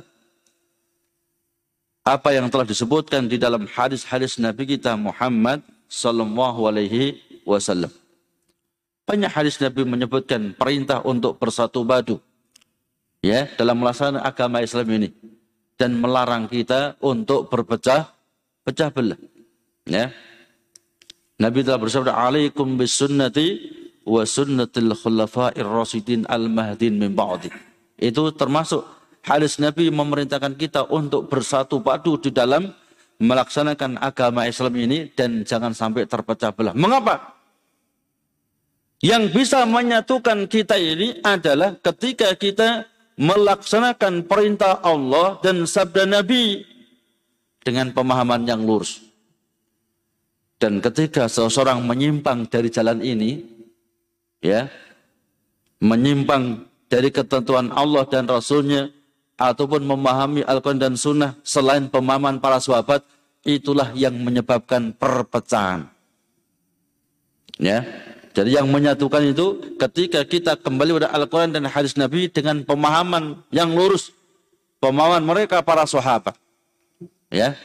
apa 2.07 2.31
yang 2.31 2.47
telah 2.47 2.63
disebutkan 2.63 3.27
di 3.27 3.35
dalam 3.35 3.67
hadis-hadis 3.67 4.39
Nabi 4.39 4.79
kita 4.79 4.95
Muhammad 4.95 5.59
sallallahu 5.91 6.71
alaihi 6.71 7.19
wasallam. 7.43 7.91
Banyak 9.03 9.27
hadis 9.27 9.59
Nabi 9.59 9.83
menyebutkan 9.83 10.55
perintah 10.55 11.03
untuk 11.03 11.35
bersatu 11.35 11.83
padu 11.83 12.23
ya 13.19 13.51
dalam 13.59 13.83
melaksanakan 13.83 14.23
agama 14.23 14.63
Islam 14.63 14.87
ini 14.87 15.11
dan 15.75 15.99
melarang 15.99 16.47
kita 16.47 16.95
untuk 17.03 17.51
berpecah 17.51 18.07
pecah 18.63 18.87
belah. 18.87 19.19
Ya. 19.83 20.15
Nabi 21.37 21.61
telah 21.61 21.77
bersabda 21.77 22.15
alaikum 22.15 22.79
bisunnati 22.79 23.67
wa 24.07 24.23
sunnatil 24.23 24.95
khulafa'ir 24.95 25.67
rasyidin 25.67 26.23
al-mahdin 26.25 26.97
min 26.97 27.11
ba'di. 27.13 27.51
Itu 27.97 28.29
termasuk 28.31 28.85
hadis 29.25 29.57
Nabi 29.57 29.89
memerintahkan 29.89 30.53
kita 30.53 30.85
untuk 30.93 31.27
bersatu 31.27 31.81
padu 31.81 32.21
di 32.21 32.29
dalam 32.29 32.69
melaksanakan 33.17 33.97
agama 33.97 34.45
Islam 34.45 34.73
ini 34.77 35.09
dan 35.11 35.41
jangan 35.41 35.73
sampai 35.73 36.05
terpecah 36.05 36.53
belah. 36.53 36.77
Mengapa? 36.77 37.37
Yang 39.01 39.33
bisa 39.33 39.65
menyatukan 39.65 40.49
kita 40.49 40.77
ini 40.77 41.21
adalah 41.21 41.77
ketika 41.77 42.33
kita 42.33 42.85
melaksanakan 43.17 44.25
perintah 44.29 44.77
Allah 44.81 45.41
dan 45.41 45.65
sabda 45.65 46.05
Nabi 46.05 46.65
dengan 47.61 47.89
pemahaman 47.93 48.45
yang 48.45 48.61
lurus. 48.61 49.01
Dan 50.57 50.81
ketika 50.81 51.29
seseorang 51.29 51.85
menyimpang 51.85 52.49
dari 52.49 52.73
jalan 52.73 52.97
ini, 53.05 53.45
ya, 54.41 54.65
menyimpang 55.77 56.65
dari 56.87 57.11
ketentuan 57.11 57.71
Allah 57.75 58.07
dan 58.07 58.27
Rasulnya, 58.27 58.91
ataupun 59.37 59.85
memahami 59.85 60.41
Al-Quran 60.41 60.81
dan 60.81 60.93
Sunnah 60.97 61.37
selain 61.45 61.85
pemahaman 61.87 62.41
para 62.41 62.57
sahabat, 62.57 63.05
itulah 63.45 63.93
yang 63.93 64.17
menyebabkan 64.17 64.91
perpecahan. 64.97 65.85
Ya, 67.57 67.85
jadi 68.37 68.61
yang 68.61 68.69
menyatukan 68.69 69.33
itu 69.33 69.73
ketika 69.81 70.21
kita 70.21 70.53
kembali 70.61 71.01
pada 71.01 71.09
Al-Quran 71.09 71.57
dan 71.57 71.65
hadis 71.65 71.97
Nabi 71.97 72.29
dengan 72.29 72.61
pemahaman 72.61 73.41
yang 73.49 73.73
lurus. 73.73 74.13
Pemahaman 74.77 75.25
mereka 75.25 75.65
para 75.65 75.89
sahabat. 75.89 76.37
Ya. 77.33 77.57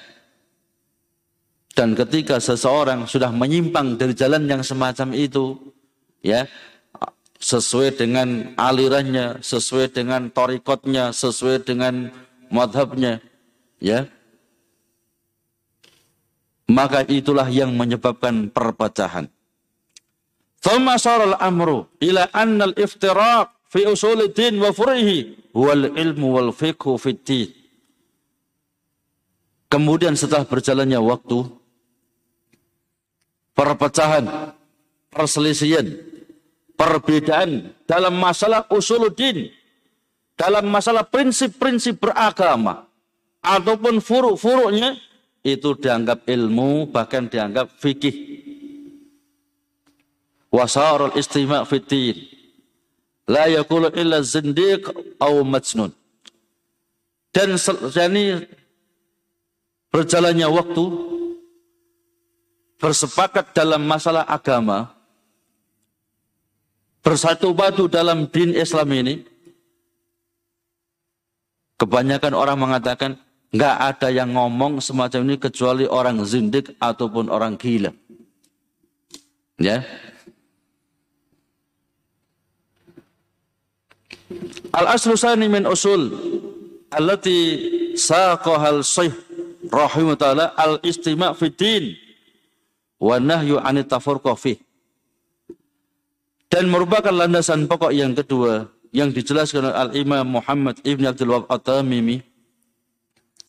Dan 1.76 1.92
ketika 1.92 2.40
seseorang 2.40 3.04
sudah 3.04 3.28
menyimpang 3.28 4.00
dari 4.00 4.16
jalan 4.16 4.48
yang 4.48 4.64
semacam 4.64 5.12
itu, 5.12 5.61
ya, 6.24 6.48
sesuai 7.42 7.98
dengan 7.98 8.55
alirannya, 8.55 9.42
sesuai 9.42 9.90
dengan 9.90 10.31
torikotnya, 10.31 11.11
sesuai 11.11 11.66
dengan 11.66 12.14
madhabnya, 12.55 13.18
ya, 13.83 14.07
maka 16.70 17.02
itulah 17.11 17.50
yang 17.50 17.74
menyebabkan 17.74 18.46
perpecahan. 18.48 19.26
Thumma 20.62 20.94
amru 21.42 21.90
ila 21.98 22.31
fi 23.66 23.83
wa 23.83 24.70
furihi 24.70 25.50
wal 25.50 25.85
ilmu 25.98 26.26
wal 26.38 26.52
fiqhu. 26.55 26.94
Kemudian 29.66 30.14
setelah 30.14 30.44
berjalannya 30.44 31.00
waktu, 31.00 31.48
perpecahan, 33.57 34.52
perselisihan, 35.09 36.12
perbedaan 36.83 37.71
dalam 37.87 38.18
masalah 38.18 38.66
usuluddin, 38.75 39.55
dalam 40.35 40.66
masalah 40.66 41.07
prinsip-prinsip 41.07 42.03
beragama, 42.03 42.90
ataupun 43.38 44.03
furuk-furuknya, 44.03 44.99
itu 45.47 45.79
dianggap 45.79 46.27
ilmu, 46.27 46.90
bahkan 46.90 47.31
dianggap 47.31 47.71
fikih. 47.79 48.42
Wasarul 50.51 51.14
istima' 51.14 51.62
fitin 51.64 52.18
la 53.31 53.47
yakulu 53.47 53.88
illa 53.95 54.21
zindiq 54.21 54.90
au 55.23 55.47
majnun. 55.47 55.95
Dan 57.33 57.57
yani 57.97 58.45
berjalannya 59.88 60.49
waktu 60.53 60.85
bersepakat 62.77 63.57
dalam 63.57 63.81
masalah 63.88 64.29
agama 64.29 64.92
bersatu 67.03 67.51
padu 67.51 67.91
dalam 67.91 68.31
din 68.31 68.55
Islam 68.55 68.88
ini 68.95 69.27
kebanyakan 71.77 72.33
orang 72.33 72.59
mengatakan 72.62 73.19
nggak 73.51 73.77
ada 73.77 74.09
yang 74.09 74.33
ngomong 74.33 74.79
semacam 74.79 75.29
ini 75.29 75.37
kecuali 75.37 75.85
orang 75.85 76.23
zindik 76.23 76.73
ataupun 76.79 77.29
orang 77.29 77.59
gila 77.59 77.91
ya 79.59 79.83
Al-aslu 84.73 85.12
sani 85.21 85.53
min 85.53 85.69
usul 85.69 86.17
allati 86.88 87.37
saqahal 87.93 88.81
sayh 88.81 89.12
rahimah 89.69 90.17
ta'ala 90.17 90.57
al-istima' 90.57 91.37
fi 91.37 91.53
din 91.53 91.85
wa 92.97 93.21
nahyu 93.21 93.61
anit. 93.61 93.93
Dan 96.53 96.69
merupakan 96.69 97.09
landasan 97.09 97.65
pokok 97.65 97.97
yang 97.97 98.12
kedua 98.12 98.69
yang 98.93 99.09
dijelaskan 99.09 99.73
oleh 99.73 99.77
Al-Imam 99.88 100.37
Muhammad 100.37 100.85
Ibn 100.85 101.17
Abdul 101.17 101.33
Wahab 101.33 101.49
At-Tamimi 101.49 102.21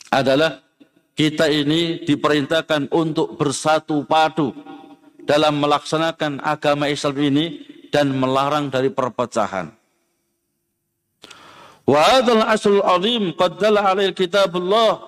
adalah 0.07 0.63
kita 1.11 1.51
ini 1.51 2.07
diperintahkan 2.07 2.87
untuk 2.95 3.35
bersatu 3.35 4.07
padu 4.07 4.55
dalam 5.27 5.59
melaksanakan 5.59 6.39
agama 6.47 6.87
Islam 6.87 7.19
ini 7.19 7.45
dan 7.91 8.15
melarang 8.15 8.71
dari 8.71 8.87
perpecahan. 8.87 9.67
Wa 11.83 11.99
hadzal 12.07 12.47
asrul 12.47 12.87
azim 12.87 13.35
qad 13.35 13.59
dalla 13.59 13.83
alaihi 13.91 14.15
kitabullah 14.15 15.03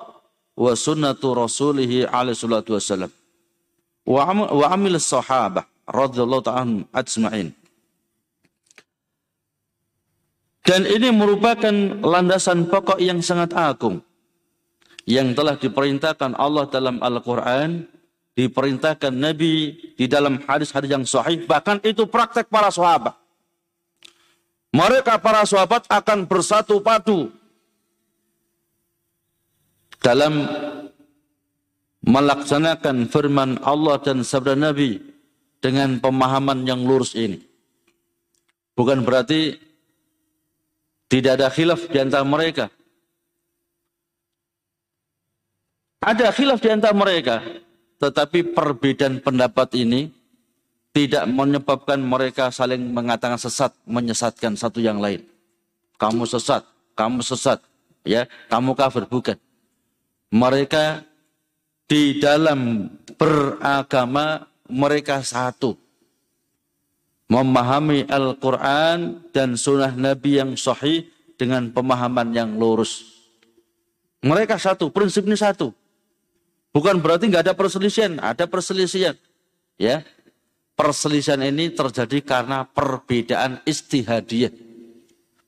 wa 0.52 0.72
sunnatu 0.76 1.32
rasulih 1.32 2.12
alaihi 2.12 2.36
salatu 2.36 2.76
wassalam. 2.76 3.12
Wa 4.04 4.36
wa 4.36 4.68
amil 4.68 5.00
sahabah 5.00 5.64
radhiyallahu 5.88 6.44
ta'ala 6.44 6.84
ajma'in. 6.92 7.64
Dan 10.65 10.89
ini 10.89 11.13
merupakan 11.13 12.01
landasan 12.01 12.65
pokok 12.65 12.97
yang 12.97 13.21
sangat 13.21 13.54
agung 13.54 14.01
yang 15.06 15.38
telah 15.38 15.54
diperintahkan 15.56 16.34
Allah 16.34 16.65
dalam 16.65 16.97
Al-Quran, 16.97 17.86
diperintahkan 18.34 19.13
Nabi 19.13 19.78
di 19.93 20.06
dalam 20.10 20.41
hadis-hadis 20.41 20.89
yang 20.89 21.06
sahih, 21.06 21.45
bahkan 21.45 21.78
itu 21.86 22.10
praktek 22.10 22.49
para 22.49 22.73
sahabat. 22.73 23.13
Mereka 24.73 25.21
para 25.21 25.45
sahabat 25.45 25.88
akan 25.88 26.28
bersatu 26.28 26.82
padu 26.84 27.32
dalam 30.04 30.49
melaksanakan 32.04 33.08
firman 33.08 33.62
Allah 33.63 34.01
dan 34.04 34.25
sabda 34.25 34.58
Nabi 34.58 34.99
dengan 35.63 36.01
pemahaman 36.01 36.67
yang 36.67 36.84
lurus 36.84 37.15
ini. 37.15 37.39
Bukan 38.75 39.08
berarti 39.08 39.56
tidak 41.06 41.38
ada 41.38 41.48
khilaf 41.54 41.86
di 41.89 41.98
antara 42.02 42.26
mereka. 42.26 42.68
Ada 46.06 46.30
khilaf 46.30 46.62
di 46.62 46.70
antara 46.70 46.94
mereka, 46.94 47.41
tetapi 47.98 48.54
perbedaan 48.54 49.22
pendapat 49.26 49.74
ini 49.74 50.13
tidak 50.96 51.26
menyebabkan 51.28 52.00
mereka 52.00 52.54
saling 52.54 52.94
mengatakan 52.94 53.36
sesat, 53.36 53.74
menyesatkan 53.84 54.56
satu 54.56 54.80
yang 54.80 55.02
lain. 55.02 55.26
Kamu 55.98 56.24
sesat, 56.30 56.63
kamu 56.94 57.20
sesat, 57.26 57.60
ya, 58.06 58.30
kamu 58.48 58.78
kafir 58.78 59.04
bukan. 59.10 59.38
Mereka 60.30 61.04
di 61.89 62.18
dalam 62.22 62.91
beragama 63.18 64.46
mereka 64.70 65.22
satu. 65.22 65.85
Memahami 67.26 68.06
Al-Quran 68.06 69.26
dan 69.34 69.58
sunnah 69.58 69.94
Nabi 69.98 70.38
yang 70.38 70.54
sahih 70.54 71.10
dengan 71.42 71.74
pemahaman 71.74 72.30
yang 72.32 72.54
lurus. 72.56 73.16
Mereka 74.22 74.58
satu, 74.62 74.90
prinsipnya 74.94 75.38
satu. 75.38 75.74
Bukan 76.76 77.00
berarti 77.00 77.32
nggak 77.32 77.50
ada 77.50 77.56
perselisihan, 77.58 78.20
ada 78.20 78.46
perselisihan. 78.46 79.16
Ya, 79.80 80.04
perselisihan 80.76 81.40
ini 81.40 81.72
terjadi 81.72 82.20
karena 82.22 82.68
perbedaan 82.68 83.64
istihadiyah, 83.64 84.52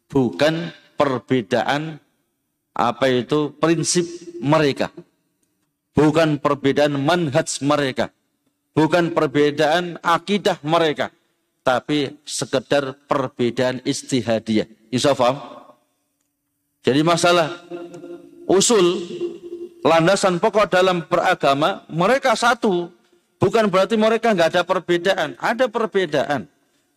bukan 0.07 0.71
perbedaan 0.95 1.99
apa 2.71 3.05
itu 3.11 3.51
prinsip 3.59 4.07
mereka, 4.39 4.89
bukan 5.91 6.39
perbedaan 6.39 6.95
manhaj 6.95 7.59
mereka, 7.59 8.11
bukan 8.71 9.11
perbedaan 9.11 9.99
akidah 9.99 10.59
mereka, 10.63 11.11
tapi 11.67 12.15
sekedar 12.23 12.95
perbedaan 13.11 13.83
istihadiyah. 13.83 14.71
Insya 14.87 15.11
Jadi 16.79 17.03
masalah 17.03 17.67
usul 18.47 19.03
landasan 19.83 20.39
pokok 20.39 20.71
dalam 20.71 21.03
beragama, 21.03 21.83
mereka 21.91 22.39
satu. 22.39 22.87
Bukan 23.35 23.67
berarti 23.67 23.99
mereka 23.99 24.31
nggak 24.31 24.55
ada 24.55 24.63
perbedaan. 24.63 25.35
Ada 25.35 25.67
perbedaan. 25.67 26.47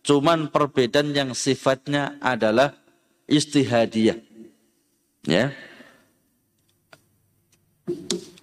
Cuman 0.07 0.47
perbedaan 0.47 1.11
yang 1.11 1.35
sifatnya 1.35 2.15
adalah 2.23 2.71
istihadiyah. 3.27 4.15
Ya. 5.27 5.51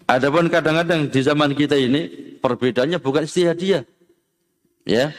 Adapun 0.05 0.53
kadang-kadang 0.53 1.09
di 1.09 1.21
zaman 1.25 1.57
kita 1.57 1.75
ini 1.75 2.37
perbedaannya 2.37 3.01
bukan 3.01 3.25
istihadiyah. 3.25 3.83
Ya. 4.85 5.17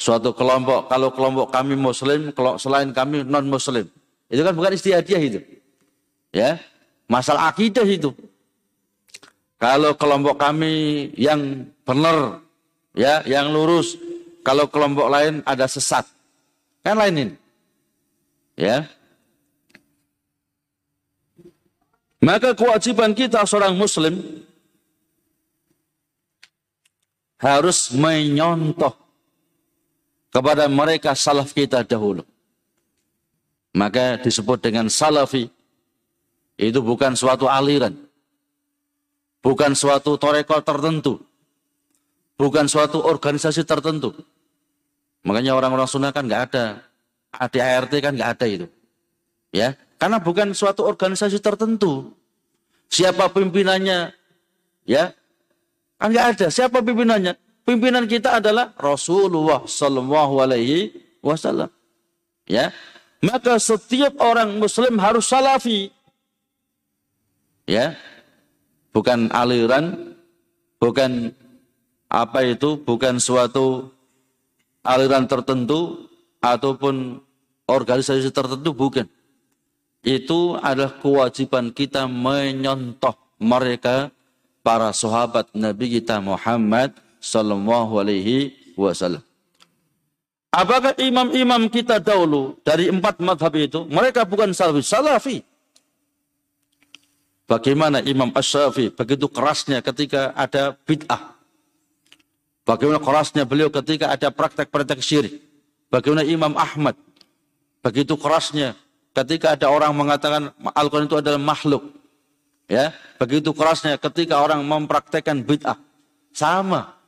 Suatu 0.00 0.32
kelompok, 0.32 0.88
kalau 0.88 1.12
kelompok 1.12 1.52
kami 1.52 1.76
muslim, 1.76 2.32
kalau 2.32 2.56
selain 2.56 2.88
kami 2.88 3.20
non 3.20 3.44
muslim. 3.44 3.84
Itu 4.32 4.40
kan 4.40 4.56
bukan 4.56 4.72
istihadiyah 4.72 5.20
itu. 5.20 5.40
Ya. 6.32 6.56
Masalah 7.04 7.52
akidah 7.52 7.84
itu. 7.84 8.16
Kalau 9.60 9.92
kelompok 10.00 10.40
kami 10.40 11.12
yang 11.20 11.68
benar, 11.84 12.40
ya, 12.96 13.20
yang 13.28 13.52
lurus. 13.52 14.00
Kalau 14.40 14.72
kelompok 14.72 15.12
lain 15.12 15.44
ada 15.44 15.68
sesat. 15.68 16.08
Kan 16.80 16.96
lain 16.96 17.28
ini. 17.28 17.34
Ya. 18.56 18.88
Maka 22.24 22.56
kewajiban 22.56 23.12
kita 23.12 23.44
seorang 23.44 23.76
muslim 23.76 24.16
harus 27.36 27.92
menyontoh 27.92 29.09
kepada 30.30 30.70
mereka 30.70 31.14
salaf 31.14 31.52
kita 31.52 31.82
dahulu. 31.84 32.24
Maka 33.70 34.18
disebut 34.18 34.58
dengan 34.58 34.90
salafi. 34.90 35.46
Itu 36.58 36.82
bukan 36.82 37.14
suatu 37.14 37.46
aliran 37.46 38.10
bukan 39.44 39.72
suatu 39.72 40.16
torekol 40.20 40.60
tertentu, 40.60 41.20
bukan 42.36 42.68
suatu 42.68 43.00
organisasi 43.00 43.64
tertentu. 43.64 44.14
Makanya 45.24 45.52
orang-orang 45.56 45.88
Sunda 45.88 46.12
kan 46.12 46.24
nggak 46.24 46.52
ada, 46.52 46.80
ADART 47.32 47.92
kan 48.00 48.12
nggak 48.16 48.30
ada 48.36 48.46
itu, 48.48 48.66
ya, 49.52 49.76
karena 50.00 50.16
bukan 50.20 50.56
suatu 50.56 50.84
organisasi 50.84 51.40
tertentu. 51.40 52.12
Siapa 52.90 53.30
pimpinannya, 53.30 54.10
ya, 54.88 55.12
kan 56.00 56.08
nggak 56.08 56.26
ada. 56.36 56.46
Siapa 56.48 56.80
pimpinannya? 56.80 57.36
Pimpinan 57.70 58.10
kita 58.10 58.42
adalah 58.42 58.74
Rasulullah 58.74 59.62
Sallallahu 59.62 60.42
Alaihi 60.42 60.90
Wasallam. 61.22 61.70
Ya, 62.50 62.74
maka 63.22 63.62
setiap 63.62 64.18
orang 64.18 64.58
Muslim 64.58 64.98
harus 64.98 65.30
salafi. 65.30 65.94
Ya, 67.70 67.94
bukan 68.90 69.30
aliran, 69.30 70.18
bukan 70.82 71.30
apa 72.10 72.42
itu, 72.42 72.74
bukan 72.82 73.22
suatu 73.22 73.94
aliran 74.82 75.30
tertentu 75.30 76.10
ataupun 76.42 77.22
organisasi 77.70 78.34
tertentu, 78.34 78.74
bukan. 78.74 79.06
Itu 80.02 80.58
adalah 80.58 80.98
kewajiban 80.98 81.70
kita 81.70 82.10
menyontoh 82.10 83.14
mereka 83.38 84.10
para 84.66 84.90
sahabat 84.90 85.54
Nabi 85.54 86.02
kita 86.02 86.18
Muhammad 86.18 86.98
sallallahu 87.20 88.00
alaihi 88.00 88.56
wasallam. 88.74 89.22
Apakah 90.50 90.98
imam-imam 90.98 91.70
kita 91.70 92.02
dahulu 92.02 92.58
dari 92.66 92.90
empat 92.90 93.22
madhab 93.22 93.54
itu 93.54 93.86
mereka 93.86 94.26
bukan 94.26 94.50
salafi? 94.50 94.82
Salafi. 94.82 95.36
Bagaimana 97.46 98.02
Imam 98.02 98.30
Ash-Syafi 98.34 98.94
begitu 98.94 99.26
kerasnya 99.30 99.82
ketika 99.82 100.34
ada 100.38 100.74
bid'ah. 100.86 101.34
Bagaimana 102.62 103.02
kerasnya 103.02 103.42
beliau 103.42 103.70
ketika 103.70 104.10
ada 104.10 104.30
praktek-praktek 104.30 105.02
syirik. 105.02 105.34
Bagaimana 105.90 106.22
Imam 106.22 106.54
Ahmad 106.54 106.94
begitu 107.82 108.14
kerasnya 108.14 108.78
ketika 109.14 109.58
ada 109.58 109.66
orang 109.66 109.90
mengatakan 109.94 110.54
Al-Quran 110.74 111.10
itu 111.10 111.18
adalah 111.18 111.42
makhluk. 111.42 111.90
Ya, 112.70 112.94
begitu 113.18 113.50
kerasnya 113.50 113.98
ketika 113.98 114.38
orang 114.38 114.62
mempraktekkan 114.62 115.42
bid'ah. 115.42 115.74
Sama. 116.30 116.99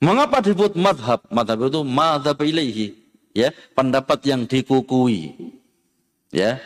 Mengapa 0.00 0.40
disebut 0.40 0.80
madhab? 0.80 1.20
Madhab 1.28 1.68
itu 1.68 1.84
madhab 1.84 2.40
ilaihi. 2.40 2.96
Ya, 3.36 3.52
pendapat 3.76 4.24
yang 4.26 4.48
dikukui. 4.48 5.36
Ya, 6.32 6.58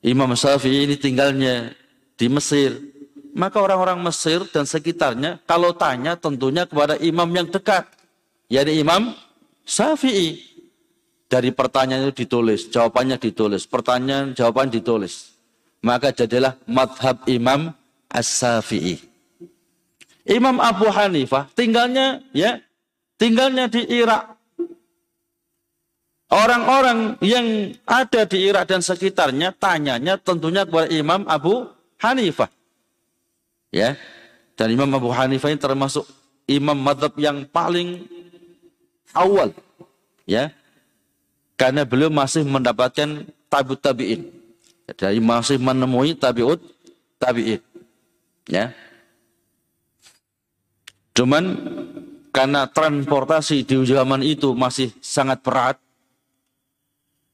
Imam 0.00 0.32
Syafi'i 0.32 0.88
ini 0.88 0.96
tinggalnya 0.96 1.76
di 2.16 2.26
Mesir. 2.32 2.80
Maka 3.36 3.62
orang-orang 3.62 4.00
Mesir 4.02 4.42
dan 4.50 4.66
sekitarnya 4.66 5.38
kalau 5.46 5.70
tanya 5.76 6.18
tentunya 6.18 6.66
kepada 6.66 6.98
imam 6.98 7.28
yang 7.30 7.46
dekat. 7.46 7.86
Yaitu 8.50 8.82
Imam 8.82 9.14
Syafi'i. 9.62 10.50
Dari 11.30 11.54
pertanyaan 11.54 12.10
itu 12.10 12.26
ditulis, 12.26 12.66
jawabannya 12.74 13.14
ditulis. 13.14 13.62
Pertanyaan, 13.62 14.34
jawaban 14.34 14.66
ditulis. 14.66 15.38
Maka 15.78 16.10
jadilah 16.10 16.58
madhab 16.66 17.22
Imam 17.30 17.70
As-Syafi'i. 18.10 18.98
Imam 20.26 20.58
Abu 20.58 20.90
Hanifah 20.90 21.46
tinggalnya 21.54 22.20
ya 22.34 22.58
tinggalnya 23.20 23.68
di 23.68 23.84
Irak. 23.84 24.40
Orang-orang 26.30 27.20
yang 27.20 27.74
ada 27.84 28.24
di 28.24 28.48
Irak 28.48 28.70
dan 28.70 28.80
sekitarnya 28.80 29.52
tanyanya 29.52 30.16
tentunya 30.16 30.64
kepada 30.64 30.88
Imam 30.88 31.26
Abu 31.28 31.68
Hanifah. 32.00 32.48
Ya. 33.68 34.00
Dan 34.56 34.72
Imam 34.72 34.88
Abu 34.94 35.12
Hanifah 35.12 35.52
ini 35.52 35.60
termasuk 35.60 36.06
imam 36.46 36.78
madhab 36.78 37.12
yang 37.18 37.44
paling 37.50 38.06
awal. 39.12 39.50
Ya. 40.24 40.54
Karena 41.58 41.82
beliau 41.82 42.08
masih 42.14 42.46
mendapatkan 42.46 43.26
tabut 43.50 43.82
tabi'in. 43.82 44.30
Dari 44.86 45.18
masih 45.18 45.58
menemui 45.58 46.14
tabiut 46.14 46.62
tabi'in. 47.18 47.58
Ya. 48.46 48.70
Cuman 51.10 51.58
karena 52.30 52.66
transportasi 52.70 53.66
di 53.66 53.74
zaman 53.86 54.22
itu 54.22 54.54
masih 54.54 54.94
sangat 55.02 55.42
berat, 55.42 55.76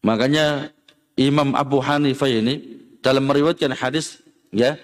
makanya 0.01 0.72
Imam 1.16 1.57
Abu 1.57 1.80
Hanifah 1.80 2.28
ini 2.28 2.84
dalam 3.01 3.24
meriwayatkan 3.24 3.72
hadis 3.72 4.20
ya 4.53 4.76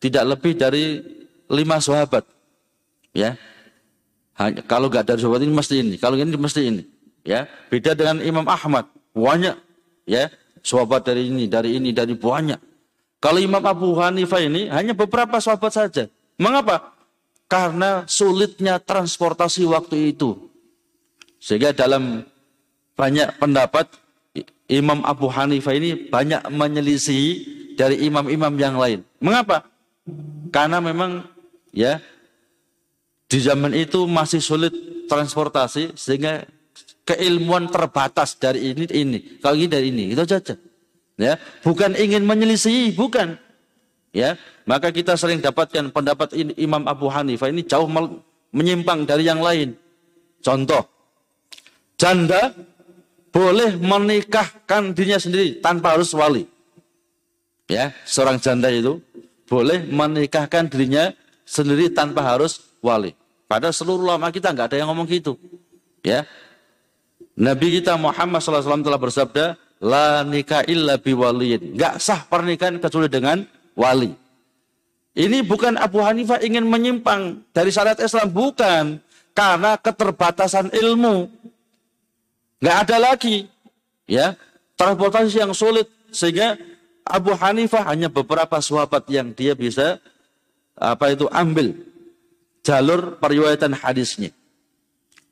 tidak 0.00 0.24
lebih 0.36 0.56
dari 0.56 1.04
lima 1.52 1.76
sahabat 1.80 2.24
ya. 3.12 3.36
Hanya, 4.36 4.60
kalau 4.68 4.92
nggak 4.92 5.04
dari 5.08 5.20
sahabat 5.20 5.40
ini 5.44 5.52
mesti 5.52 5.74
ini 5.80 5.94
kalau 5.96 6.16
ini 6.16 6.32
mesti 6.32 6.60
ini 6.64 6.82
ya. 7.24 7.44
Beda 7.68 7.92
dengan 7.92 8.24
Imam 8.24 8.44
Ahmad 8.48 8.88
banyak 9.12 9.56
ya 10.08 10.32
sahabat 10.64 11.04
dari 11.04 11.28
ini 11.28 11.44
dari 11.44 11.76
ini 11.76 11.92
dari 11.92 12.16
banyak. 12.16 12.60
Kalau 13.20 13.40
Imam 13.40 13.64
Abu 13.64 13.96
Hanifah 13.96 14.40
ini 14.44 14.68
hanya 14.72 14.92
beberapa 14.96 15.40
sahabat 15.40 15.72
saja. 15.72 16.04
Mengapa 16.36 16.95
karena 17.46 18.04
sulitnya 18.06 18.78
transportasi 18.82 19.66
waktu 19.66 20.14
itu. 20.14 20.50
Sehingga 21.38 21.70
dalam 21.70 22.26
banyak 22.98 23.38
pendapat 23.38 23.86
Imam 24.66 25.06
Abu 25.06 25.30
Hanifah 25.30 25.74
ini 25.78 26.10
banyak 26.10 26.50
menyelisihi 26.50 27.30
dari 27.78 28.02
imam-imam 28.06 28.54
yang 28.58 28.74
lain. 28.74 29.00
Mengapa? 29.22 29.62
Karena 30.50 30.82
memang 30.82 31.22
ya 31.70 32.02
di 33.26 33.38
zaman 33.42 33.74
itu 33.74 34.06
masih 34.06 34.42
sulit 34.42 34.74
transportasi 35.06 35.94
sehingga 35.94 36.46
keilmuan 37.06 37.70
terbatas 37.70 38.34
dari 38.34 38.74
ini 38.74 38.84
ini. 38.90 39.18
Kalau 39.38 39.54
ini 39.54 39.70
dari 39.70 39.94
ini, 39.94 40.10
itu 40.10 40.22
saja. 40.26 40.58
Ya, 41.16 41.40
bukan 41.62 41.96
ingin 41.96 42.26
menyelisihi, 42.26 42.92
bukan. 42.92 43.38
Ya, 44.16 44.40
maka 44.64 44.88
kita 44.88 45.12
sering 45.20 45.44
dapatkan 45.44 45.92
pendapat 45.92 46.32
Imam 46.56 46.88
Abu 46.88 47.12
Hanifah 47.12 47.52
ini 47.52 47.60
jauh 47.60 47.84
menyimpang 48.48 49.04
dari 49.04 49.28
yang 49.28 49.44
lain. 49.44 49.76
Contoh, 50.40 50.88
janda 52.00 52.56
boleh 53.28 53.76
menikahkan 53.76 54.96
dirinya 54.96 55.20
sendiri 55.20 55.60
tanpa 55.60 56.00
harus 56.00 56.16
wali. 56.16 56.48
Ya, 57.68 57.92
seorang 58.08 58.40
janda 58.40 58.72
itu 58.72 59.04
boleh 59.44 59.84
menikahkan 59.84 60.64
dirinya 60.72 61.12
sendiri 61.44 61.92
tanpa 61.92 62.24
harus 62.24 62.64
wali. 62.80 63.12
Pada 63.44 63.68
seluruh 63.68 64.08
ulama 64.08 64.32
kita 64.32 64.48
nggak 64.48 64.72
ada 64.72 64.76
yang 64.80 64.88
ngomong 64.96 65.12
gitu. 65.12 65.36
Ya, 66.00 66.24
Nabi 67.36 67.84
kita 67.84 68.00
Muhammad 68.00 68.40
SAW 68.40 68.80
telah 68.80 68.96
bersabda, 68.96 69.60
la 69.84 70.24
nikah 70.24 70.64
illa 70.64 70.96
biwaliyin. 70.96 71.76
Nggak 71.76 72.00
sah 72.00 72.24
pernikahan 72.24 72.80
kecuali 72.80 73.12
dengan 73.12 73.44
wali. 73.76 74.16
Ini 75.16 75.44
bukan 75.44 75.80
Abu 75.80 76.00
Hanifah 76.00 76.40
ingin 76.44 76.64
menyimpang 76.68 77.40
dari 77.52 77.72
syariat 77.72 77.96
Islam, 78.00 78.28
bukan. 78.32 79.00
Karena 79.36 79.76
keterbatasan 79.76 80.72
ilmu. 80.72 81.28
Nggak 82.60 82.76
ada 82.88 82.96
lagi. 83.12 83.48
ya 84.08 84.36
Transportasi 84.76 85.40
yang 85.40 85.52
sulit. 85.52 85.88
Sehingga 86.12 86.56
Abu 87.04 87.36
Hanifah 87.36 87.84
hanya 87.92 88.08
beberapa 88.08 88.56
sahabat 88.60 89.04
yang 89.12 89.32
dia 89.32 89.52
bisa 89.52 90.00
apa 90.76 91.12
itu 91.12 91.28
ambil 91.32 91.76
jalur 92.64 93.16
periwayatan 93.20 93.72
hadisnya. 93.76 94.32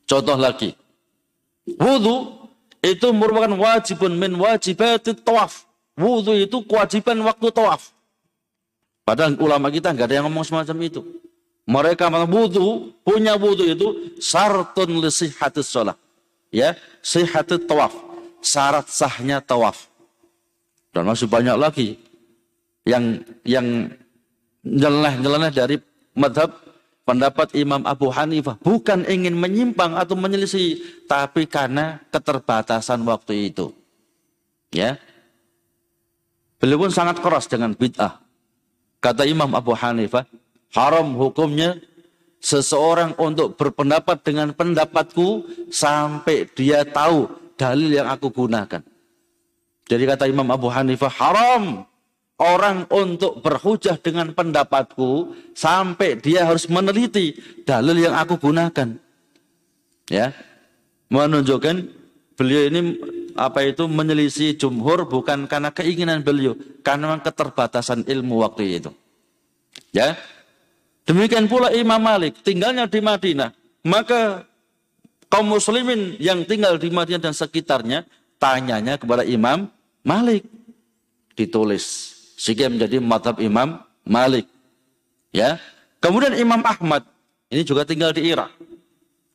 Contoh 0.05 0.37
lagi. 0.37 0.77
Wudhu 1.65 2.45
itu 2.85 3.09
merupakan 3.13 3.53
wajibun 3.57 4.21
min 4.21 4.37
wajibat 4.37 5.09
tawaf. 5.25 5.65
Wudhu 5.97 6.37
itu 6.37 6.61
kewajiban 6.69 7.17
waktu 7.25 7.49
tawaf. 7.49 7.94
Padahal 9.05 9.37
ulama 9.37 9.69
kita 9.69 9.93
nggak 9.93 10.09
ada 10.09 10.17
yang 10.21 10.27
ngomong 10.29 10.49
semacam 10.49 10.77
itu. 10.81 11.01
Mereka 11.65 12.09
wudhu, 12.29 12.93
punya 13.05 13.37
wudhu 13.37 13.65
itu 13.65 13.87
syartun 14.21 15.01
li 15.01 15.09
sihatis 15.09 15.69
sholat. 15.69 15.97
Ya, 16.49 16.77
sihatit 17.01 17.69
tawaf. 17.69 17.93
Syarat 18.45 18.89
sahnya 18.89 19.41
tawaf. 19.41 19.89
Dan 20.93 21.09
masih 21.09 21.29
banyak 21.29 21.57
lagi 21.57 21.97
yang 22.85 23.25
yang 23.45 23.89
nyeleneh-nyeleneh 24.65 25.53
dari 25.53 25.77
madhab 26.13 26.53
pendapat 27.09 27.57
Imam 27.57 27.85
Abu 27.89 28.13
Hanifah. 28.13 28.61
Bukan 28.61 29.09
ingin 29.09 29.37
menyimpang 29.37 29.97
atau 29.97 30.17
menyelisih, 30.17 30.81
tapi 31.09 31.49
karena 31.49 32.01
keterbatasan 32.13 33.01
waktu 33.09 33.53
itu. 33.53 33.73
Ya, 34.73 35.01
Beliau 36.65 36.81
pun 36.81 36.89
sangat 36.89 37.21
keras 37.21 37.45
dengan 37.45 37.77
bid'ah. 37.77 38.24
Kata 39.05 39.29
Imam 39.29 39.53
Abu 39.53 39.77
Hanifah, 39.77 40.25
haram 40.73 41.13
hukumnya 41.21 41.77
seseorang 42.41 43.13
untuk 43.21 43.53
berpendapat 43.61 44.25
dengan 44.25 44.57
pendapatku 44.57 45.45
sampai 45.69 46.49
dia 46.57 46.89
tahu 46.89 47.29
dalil 47.61 47.93
yang 47.93 48.09
aku 48.09 48.33
gunakan. 48.33 48.81
Jadi 49.85 50.03
kata 50.09 50.25
Imam 50.25 50.49
Abu 50.49 50.73
Hanifah, 50.73 51.13
haram 51.21 51.85
orang 52.41 52.89
untuk 52.89 53.45
berhujah 53.45 54.01
dengan 54.01 54.33
pendapatku 54.33 55.37
sampai 55.53 56.17
dia 56.17 56.49
harus 56.49 56.65
meneliti 56.73 57.37
dalil 57.69 58.09
yang 58.09 58.17
aku 58.17 58.41
gunakan. 58.41 58.97
Ya. 60.09 60.33
Menunjukkan 61.13 61.93
beliau 62.41 62.73
ini 62.73 62.81
apa 63.35 63.67
itu 63.67 63.91
menyelisih 63.91 64.55
jumhur 64.55 65.07
bukan 65.11 65.47
karena 65.51 65.75
keinginan 65.75 66.23
beliau, 66.23 66.55
karena 66.87 67.19
keterbatasan 67.19 68.07
ilmu 68.07 68.43
waktu 68.43 68.83
itu. 68.83 68.91
Ya. 69.91 70.19
Demikian 71.05 71.51
pula 71.51 71.69
Imam 71.75 72.01
Malik 72.01 72.41
tinggalnya 72.41 72.89
di 72.89 73.03
Madinah, 73.05 73.53
maka 73.85 74.49
kaum 75.29 75.51
muslimin 75.51 76.17
yang 76.17 76.47
tinggal 76.49 76.81
di 76.81 76.89
Madinah 76.89 77.29
dan 77.29 77.35
sekitarnya 77.37 78.09
tanyanya 78.41 78.97
kepada 78.97 79.27
Imam 79.27 79.69
Malik. 80.01 80.47
Ditulis 81.35 82.15
sehingga 82.39 82.71
menjadi 82.71 83.03
madhab 83.03 83.43
Imam 83.43 83.83
Malik. 84.07 84.47
Ya. 85.35 85.59
Kemudian 85.99 86.39
Imam 86.39 86.63
Ahmad 86.63 87.05
ini 87.51 87.67
juga 87.67 87.83
tinggal 87.85 88.15
di 88.15 88.31
Irak. 88.31 88.55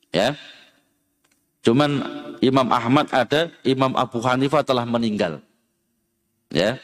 Ya. 0.10 0.34
Cuman 1.62 2.00
Imam 2.40 2.68
Ahmad 2.72 3.08
ada, 3.12 3.52
Imam 3.64 3.96
Abu 3.96 4.24
Hanifah 4.24 4.64
telah 4.64 4.88
meninggal. 4.88 5.44
Ya. 6.52 6.80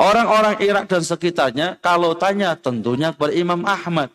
Orang-orang 0.00 0.56
Irak 0.64 0.88
dan 0.88 1.04
sekitarnya 1.04 1.76
kalau 1.84 2.16
tanya 2.16 2.56
tentunya 2.56 3.12
kepada 3.12 3.32
Imam 3.36 3.60
Ahmad. 3.68 4.08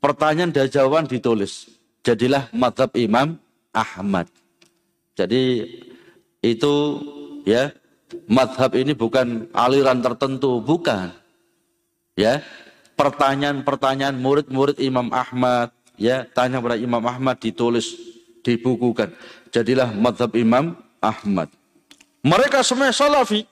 Pertanyaan 0.00 0.48
dan 0.48 0.72
jawaban 0.72 1.04
ditulis. 1.04 1.68
Jadilah 2.00 2.48
madhab 2.56 2.88
Imam 2.96 3.36
Ahmad. 3.76 4.24
Jadi 5.12 5.68
itu 6.40 6.74
ya 7.44 7.68
madhab 8.24 8.72
ini 8.72 8.96
bukan 8.96 9.52
aliran 9.52 10.00
tertentu, 10.00 10.64
bukan. 10.64 11.12
Ya, 12.16 12.40
pertanyaan-pertanyaan 12.96 14.16
murid-murid 14.16 14.80
Imam 14.80 15.12
Ahmad, 15.12 15.72
ya 16.00 16.24
tanya 16.32 16.60
kepada 16.60 16.80
Imam 16.80 17.04
Ahmad 17.04 17.36
ditulis 17.36 17.96
dibukukan. 18.40 19.12
Jadilah 19.50 19.90
madhab 19.94 20.30
Imam 20.38 20.78
Ahmad. 21.02 21.50
Mereka 22.22 22.62
semua 22.62 22.94
salafi. 22.94 23.46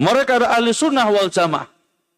Mereka 0.00 0.40
ada 0.40 0.56
ahli 0.56 0.72
sunnah 0.72 1.08
wal 1.12 1.28
jamaah. 1.28 1.68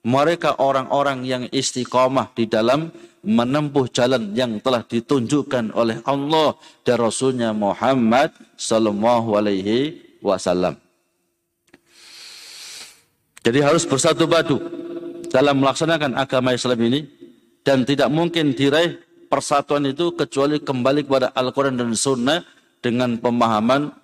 Mereka 0.03 0.59
orang-orang 0.59 1.23
yang 1.23 1.43
istiqomah 1.51 2.35
di 2.35 2.51
dalam 2.51 2.91
menempuh 3.23 3.87
jalan 3.91 4.35
yang 4.35 4.59
telah 4.59 4.83
ditunjukkan 4.83 5.71
oleh 5.79 6.03
Allah 6.03 6.59
dan 6.83 6.99
Rasulnya 6.99 7.55
Muhammad 7.55 8.35
Sallallahu 8.59 9.39
Alaihi 9.39 10.03
Wasallam. 10.19 10.75
Jadi 13.43 13.59
harus 13.63 13.87
bersatu 13.87 14.27
padu 14.27 14.59
dalam 15.31 15.59
melaksanakan 15.63 16.19
agama 16.19 16.55
Islam 16.55 16.79
ini 16.83 17.01
dan 17.63 17.87
tidak 17.87 18.11
mungkin 18.11 18.55
diraih 18.55 18.99
persatuan 19.31 19.87
itu 19.87 20.15
kecuali 20.15 20.63
kembali 20.63 21.07
kepada 21.07 21.31
Al-Quran 21.35 21.79
dan 21.79 21.91
Sunnah 21.95 22.43
dengan 22.83 23.17
pemahaman 23.17 23.95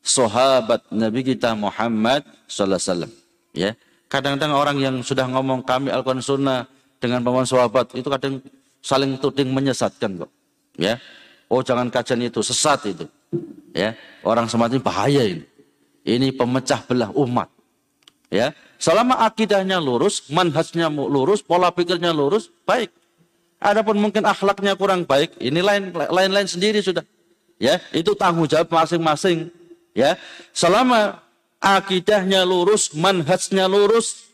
sahabat 0.00 0.86
Nabi 0.88 1.26
kita 1.26 1.52
Muhammad 1.58 2.24
Sallallahu 2.46 2.78
Alaihi 2.78 2.88
Wasallam. 2.88 3.12
Ya, 3.50 3.70
kadang-kadang 4.06 4.54
orang 4.54 4.76
yang 4.78 4.96
sudah 5.02 5.26
ngomong 5.26 5.66
kami 5.66 5.90
Al-Quran 5.90 6.22
Sunnah 6.22 6.70
dengan 7.02 7.20
pemahaman 7.20 7.50
sahabat 7.50 7.92
itu 7.98 8.06
kadang 8.06 8.38
saling 8.80 9.18
tuding 9.20 9.50
menyesatkan 9.50 10.24
kok. 10.24 10.30
Ya, 10.78 11.02
oh 11.50 11.60
jangan 11.60 11.90
kajian 11.90 12.22
itu 12.24 12.40
sesat 12.40 12.86
itu. 12.88 13.04
Ya, 13.74 13.98
orang 14.22 14.46
semacam 14.46 14.78
ini 14.78 14.82
bahaya 14.82 15.22
ini. 15.26 15.44
Ini 16.00 16.32
pemecah 16.32 16.80
belah 16.88 17.12
umat. 17.12 17.50
Ya, 18.30 18.54
selama 18.78 19.26
akidahnya 19.26 19.82
lurus, 19.82 20.30
manhajnya 20.30 20.86
lurus, 20.86 21.42
pola 21.42 21.74
pikirnya 21.74 22.14
lurus, 22.14 22.48
baik. 22.62 22.94
Adapun 23.60 24.00
mungkin 24.00 24.24
akhlaknya 24.24 24.78
kurang 24.78 25.04
baik, 25.04 25.36
ini 25.42 25.60
lain 25.60 25.92
lain 25.92 26.30
lain 26.32 26.48
sendiri 26.48 26.80
sudah. 26.80 27.04
Ya, 27.60 27.76
itu 27.92 28.16
tanggung 28.16 28.48
jawab 28.48 28.72
masing-masing. 28.72 29.52
Ya, 29.92 30.16
selama 30.56 31.20
akidahnya 31.60 32.40
lurus, 32.48 32.96
manhajnya 32.96 33.68
lurus, 33.68 34.24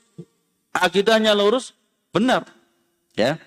akidahnya 0.71 1.35
lurus, 1.35 1.75
benar. 2.15 2.47
Ya. 3.19 3.43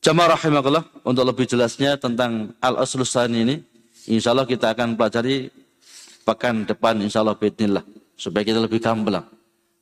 Jamaah 0.00 0.34
rahimakallah, 0.34 0.84
untuk 1.04 1.22
lebih 1.28 1.44
jelasnya 1.44 2.00
tentang 2.00 2.56
al-aslus 2.58 3.14
ini, 3.28 3.62
insya 4.08 4.32
Allah 4.32 4.48
kita 4.48 4.72
akan 4.72 4.96
pelajari 4.96 5.52
pekan 6.24 6.64
depan 6.64 6.98
insya 7.04 7.20
Allah 7.20 7.36
bidnillah. 7.36 7.84
Supaya 8.16 8.42
kita 8.42 8.64
lebih 8.64 8.80
gamblang. 8.80 9.28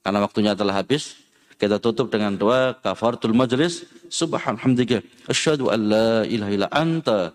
Karena 0.03 0.19
waktunya 0.19 0.53
telah 0.59 0.75
habis, 0.75 1.15
kita 1.55 1.79
tutup 1.79 2.11
dengan 2.11 2.35
doa 2.35 2.75
kafaratul 2.83 3.35
majlis. 3.35 3.87
Subhanallah. 4.11 5.03
Asyhadu 5.31 5.71
an 5.71 5.81
la 5.87 6.11
ilaha 6.27 6.51
illa 6.51 6.69
anta 6.75 7.35